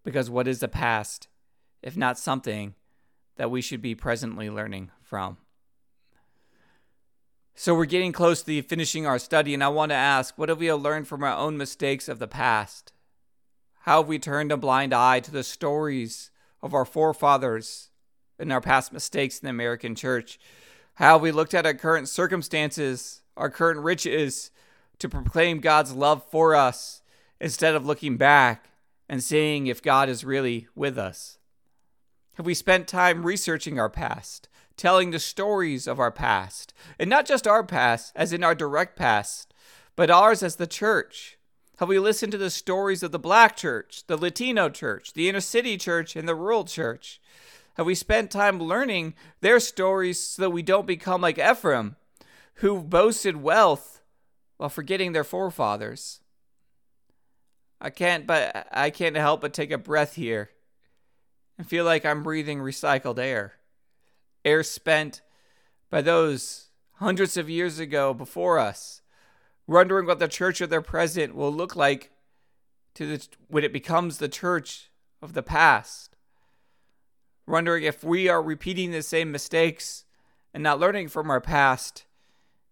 Because 0.03 0.29
what 0.29 0.47
is 0.47 0.59
the 0.59 0.67
past, 0.67 1.27
if 1.81 1.97
not 1.97 2.19
something 2.19 2.75
that 3.37 3.49
we 3.49 3.61
should 3.61 3.81
be 3.81 3.95
presently 3.95 4.51
learning 4.51 4.91
from? 5.09 5.37
So 7.55 7.75
we're 7.75 7.85
getting 7.85 8.13
close 8.13 8.41
to 8.43 8.61
finishing 8.61 9.05
our 9.05 9.19
study, 9.19 9.53
and 9.53 9.63
I 9.63 9.67
want 9.67 9.89
to 9.89 9.95
ask 9.95 10.37
what 10.37 10.49
have 10.49 10.59
we 10.59 10.71
learned 10.71 11.07
from 11.07 11.23
our 11.23 11.35
own 11.35 11.57
mistakes 11.57 12.07
of 12.07 12.19
the 12.19 12.27
past? 12.27 12.93
How 13.81 14.01
have 14.01 14.07
we 14.07 14.19
turned 14.19 14.51
a 14.51 14.57
blind 14.57 14.93
eye 14.93 15.19
to 15.21 15.31
the 15.31 15.43
stories 15.43 16.31
of 16.61 16.73
our 16.73 16.85
forefathers 16.85 17.89
and 18.37 18.53
our 18.53 18.61
past 18.61 18.93
mistakes 18.93 19.39
in 19.39 19.45
the 19.47 19.49
American 19.49 19.95
church? 19.95 20.39
How 20.95 21.13
have 21.13 21.21
we 21.21 21.31
looked 21.31 21.53
at 21.53 21.65
our 21.65 21.73
current 21.73 22.07
circumstances 22.07 23.21
our 23.35 23.49
current 23.49 23.79
riches 23.79 24.51
to 24.99 25.09
proclaim 25.09 25.59
God's 25.59 25.93
love 25.93 26.23
for 26.29 26.55
us 26.55 27.01
instead 27.39 27.73
of 27.73 27.85
looking 27.85 28.17
back 28.17 28.69
and 29.07 29.23
seeing 29.23 29.65
if 29.65 29.81
God 29.81 30.09
is 30.09 30.25
really 30.25 30.67
with 30.75 30.97
us? 30.97 31.37
Have 32.33 32.45
we 32.45 32.53
spent 32.53 32.87
time 32.87 33.25
researching 33.25 33.79
our 33.79 33.89
past, 33.89 34.48
telling 34.79 35.11
the 35.11 35.19
stories 35.19 35.85
of 35.85 35.99
our 35.99 36.11
past, 36.11 36.73
and 36.97 37.09
not 37.09 37.25
just 37.25 37.45
our 37.45 37.63
past, 37.63 38.13
as 38.15 38.33
in 38.33 38.43
our 38.43 38.55
direct 38.55 38.95
past, 38.95 39.53
but 39.95 40.09
ours 40.09 40.41
as 40.41 40.55
the 40.55 40.65
church? 40.65 41.37
Have 41.77 41.89
we 41.89 41.99
listened 41.99 42.31
to 42.31 42.37
the 42.37 42.49
stories 42.49 43.03
of 43.03 43.11
the 43.11 43.19
black 43.19 43.55
church, 43.55 44.07
the 44.07 44.17
Latino 44.17 44.69
church, 44.69 45.13
the 45.13 45.29
inner 45.29 45.41
city 45.41 45.77
church, 45.77 46.15
and 46.15 46.27
the 46.27 46.33
rural 46.33 46.63
church? 46.63 47.21
Have 47.75 47.85
we 47.85 47.93
spent 47.93 48.31
time 48.31 48.59
learning 48.59 49.13
their 49.41 49.59
stories 49.59 50.19
so 50.19 50.41
that 50.41 50.49
we 50.49 50.61
don't 50.61 50.87
become 50.87 51.21
like 51.21 51.37
Ephraim, 51.37 51.97
who 52.55 52.81
boasted 52.81 53.37
wealth 53.37 54.01
while 54.57 54.69
forgetting 54.69 55.11
their 55.11 55.23
forefathers? 55.23 56.21
I 57.81 57.89
can't 57.89 58.25
but 58.25 58.67
I 58.71 58.89
can't 58.89 59.15
help 59.15 59.41
but 59.41 59.53
take 59.53 59.71
a 59.71 59.77
breath 59.77 60.15
here 60.15 60.49
and 61.57 61.67
feel 61.67 61.85
like 61.85 62.05
I'm 62.05 62.23
breathing 62.23 62.59
recycled 62.59 63.19
air. 63.19 63.58
Air 64.45 64.63
spent 64.63 65.21
by 65.89 66.01
those 66.01 66.69
hundreds 66.93 67.37
of 67.37 67.49
years 67.49 67.79
ago 67.79 68.13
before 68.13 68.59
us, 68.59 69.01
wondering 69.67 70.05
what 70.05 70.19
the 70.19 70.27
church 70.27 70.61
of 70.61 70.69
their 70.69 70.81
present 70.81 71.35
will 71.35 71.53
look 71.53 71.75
like 71.75 72.11
to 72.95 73.05
the, 73.05 73.27
when 73.47 73.63
it 73.63 73.73
becomes 73.73 74.17
the 74.17 74.29
church 74.29 74.89
of 75.21 75.33
the 75.33 75.43
past. 75.43 76.15
Wondering 77.47 77.83
if 77.83 78.03
we 78.03 78.27
are 78.29 78.41
repeating 78.41 78.91
the 78.91 79.01
same 79.01 79.31
mistakes 79.31 80.05
and 80.53 80.61
not 80.61 80.79
learning 80.79 81.07
from 81.07 81.29
our 81.29 81.41
past, 81.41 82.05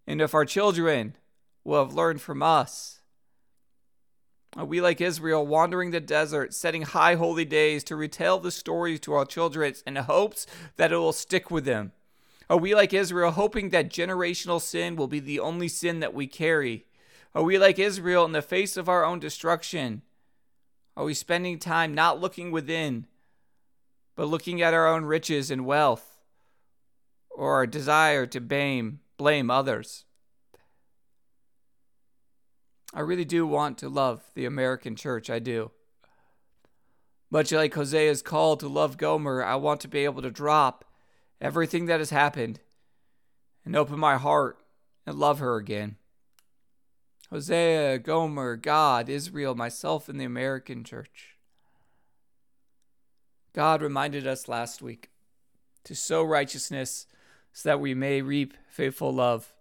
and 0.06 0.20
if 0.20 0.34
our 0.34 0.44
children 0.44 1.16
will 1.64 1.84
have 1.84 1.94
learned 1.94 2.20
from 2.20 2.42
us. 2.42 2.97
Are 4.56 4.64
we 4.64 4.80
like 4.80 5.00
Israel, 5.00 5.46
wandering 5.46 5.90
the 5.90 6.00
desert, 6.00 6.54
setting 6.54 6.82
high 6.82 7.14
holy 7.14 7.44
days 7.44 7.84
to 7.84 7.96
retell 7.96 8.38
the 8.38 8.50
stories 8.50 8.98
to 9.00 9.12
our 9.12 9.24
children 9.24 9.74
in 9.86 9.96
hopes 9.96 10.46
that 10.76 10.90
it 10.90 10.96
will 10.96 11.12
stick 11.12 11.50
with 11.50 11.64
them? 11.64 11.92
Are 12.50 12.56
we 12.56 12.74
like 12.74 12.94
Israel, 12.94 13.32
hoping 13.32 13.68
that 13.70 13.90
generational 13.90 14.60
sin 14.60 14.96
will 14.96 15.06
be 15.06 15.20
the 15.20 15.38
only 15.38 15.68
sin 15.68 16.00
that 16.00 16.14
we 16.14 16.26
carry? 16.26 16.86
Are 17.34 17.42
we 17.42 17.58
like 17.58 17.78
Israel 17.78 18.24
in 18.24 18.32
the 18.32 18.40
face 18.40 18.78
of 18.78 18.88
our 18.88 19.04
own 19.04 19.18
destruction? 19.18 20.02
Are 20.96 21.04
we 21.04 21.14
spending 21.14 21.58
time 21.58 21.94
not 21.94 22.20
looking 22.20 22.50
within, 22.50 23.06
but 24.16 24.28
looking 24.28 24.62
at 24.62 24.74
our 24.74 24.88
own 24.88 25.04
riches 25.04 25.50
and 25.50 25.66
wealth, 25.66 26.18
or 27.30 27.54
our 27.54 27.66
desire 27.66 28.26
to 28.26 28.40
blame, 28.40 29.00
blame 29.18 29.50
others? 29.50 30.06
I 32.94 33.00
really 33.00 33.24
do 33.24 33.46
want 33.46 33.78
to 33.78 33.88
love 33.88 34.22
the 34.34 34.46
American 34.46 34.96
church. 34.96 35.28
I 35.28 35.38
do. 35.38 35.70
Much 37.30 37.52
like 37.52 37.74
Hosea's 37.74 38.22
call 38.22 38.56
to 38.56 38.68
love 38.68 38.96
Gomer, 38.96 39.44
I 39.44 39.56
want 39.56 39.80
to 39.82 39.88
be 39.88 40.04
able 40.04 40.22
to 40.22 40.30
drop 40.30 40.84
everything 41.40 41.86
that 41.86 42.00
has 42.00 42.10
happened 42.10 42.60
and 43.64 43.76
open 43.76 43.98
my 43.98 44.16
heart 44.16 44.58
and 45.06 45.18
love 45.18 45.38
her 45.38 45.56
again. 45.56 45.96
Hosea, 47.30 47.98
Gomer, 47.98 48.56
God, 48.56 49.10
Israel, 49.10 49.54
myself, 49.54 50.08
and 50.08 50.18
the 50.18 50.24
American 50.24 50.82
church. 50.82 51.36
God 53.52 53.82
reminded 53.82 54.26
us 54.26 54.48
last 54.48 54.80
week 54.80 55.10
to 55.84 55.94
sow 55.94 56.22
righteousness 56.22 57.06
so 57.52 57.68
that 57.68 57.80
we 57.80 57.92
may 57.92 58.22
reap 58.22 58.54
faithful 58.70 59.12
love. 59.12 59.52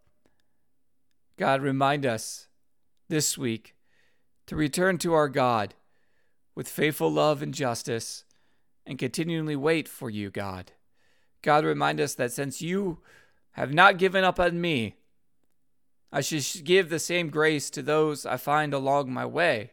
God, 1.38 1.62
remind 1.62 2.06
us 2.06 2.47
this 3.10 3.38
week 3.38 3.76
to 4.48 4.56
return 4.56 4.98
to 5.00 5.14
our 5.14 5.30
God 5.30 5.76
with 6.56 6.68
faithful 6.68 7.12
love 7.12 7.42
and 7.42 7.54
justice 7.54 8.24
and 8.86 8.98
continually 8.98 9.56
wait 9.56 9.88
for 9.88 10.10
you, 10.10 10.30
God. 10.30 10.72
God, 11.42 11.66
remind 11.66 12.00
us 12.00 12.16
that 12.16 12.32
since 12.32 12.62
you 12.62 13.00
have 13.52 13.74
not 13.74 13.98
given 13.98 14.24
up 14.24 14.40
on 14.40 14.60
me, 14.60 14.96
I 16.12 16.22
should 16.22 16.64
give 16.64 16.90
the 16.90 17.00
same 17.00 17.30
grace 17.30 17.70
to 17.72 17.82
those 17.82 18.26
I 18.26 18.38
find 18.38 18.74
along 18.74 19.12
my 19.12 19.26
way, 19.26 19.72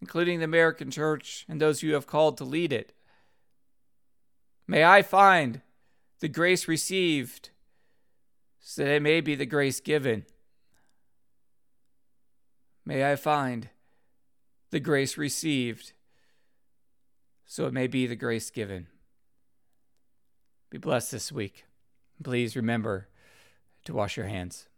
including 0.00 0.40
the 0.40 0.44
American 0.44 0.90
church 0.90 1.46
and 1.48 1.60
those 1.60 1.82
you 1.82 1.94
have 1.94 2.06
called 2.06 2.36
to 2.38 2.44
lead 2.44 2.72
it. 2.72 2.92
May 4.66 4.84
I 4.84 5.02
find 5.02 5.60
the 6.20 6.28
grace 6.28 6.66
received 6.66 7.50
so 8.60 8.82
that 8.82 8.96
it 8.96 9.02
may 9.02 9.20
be 9.20 9.36
the 9.36 9.46
grace 9.46 9.80
given 9.80 10.26
may 12.86 13.10
I 13.10 13.16
find 13.16 13.68
the 14.70 14.80
grace 14.80 15.18
received, 15.18 15.92
so 17.44 17.66
it 17.66 17.72
may 17.72 17.88
be 17.88 18.06
the 18.06 18.16
grace 18.16 18.50
given. 18.50 18.86
Be 20.70 20.78
blessed 20.78 21.10
this 21.10 21.30
week. 21.30 21.64
Please 22.22 22.56
remember 22.56 23.08
to 23.84 23.92
wash 23.92 24.16
your 24.16 24.26
hands. 24.26 24.68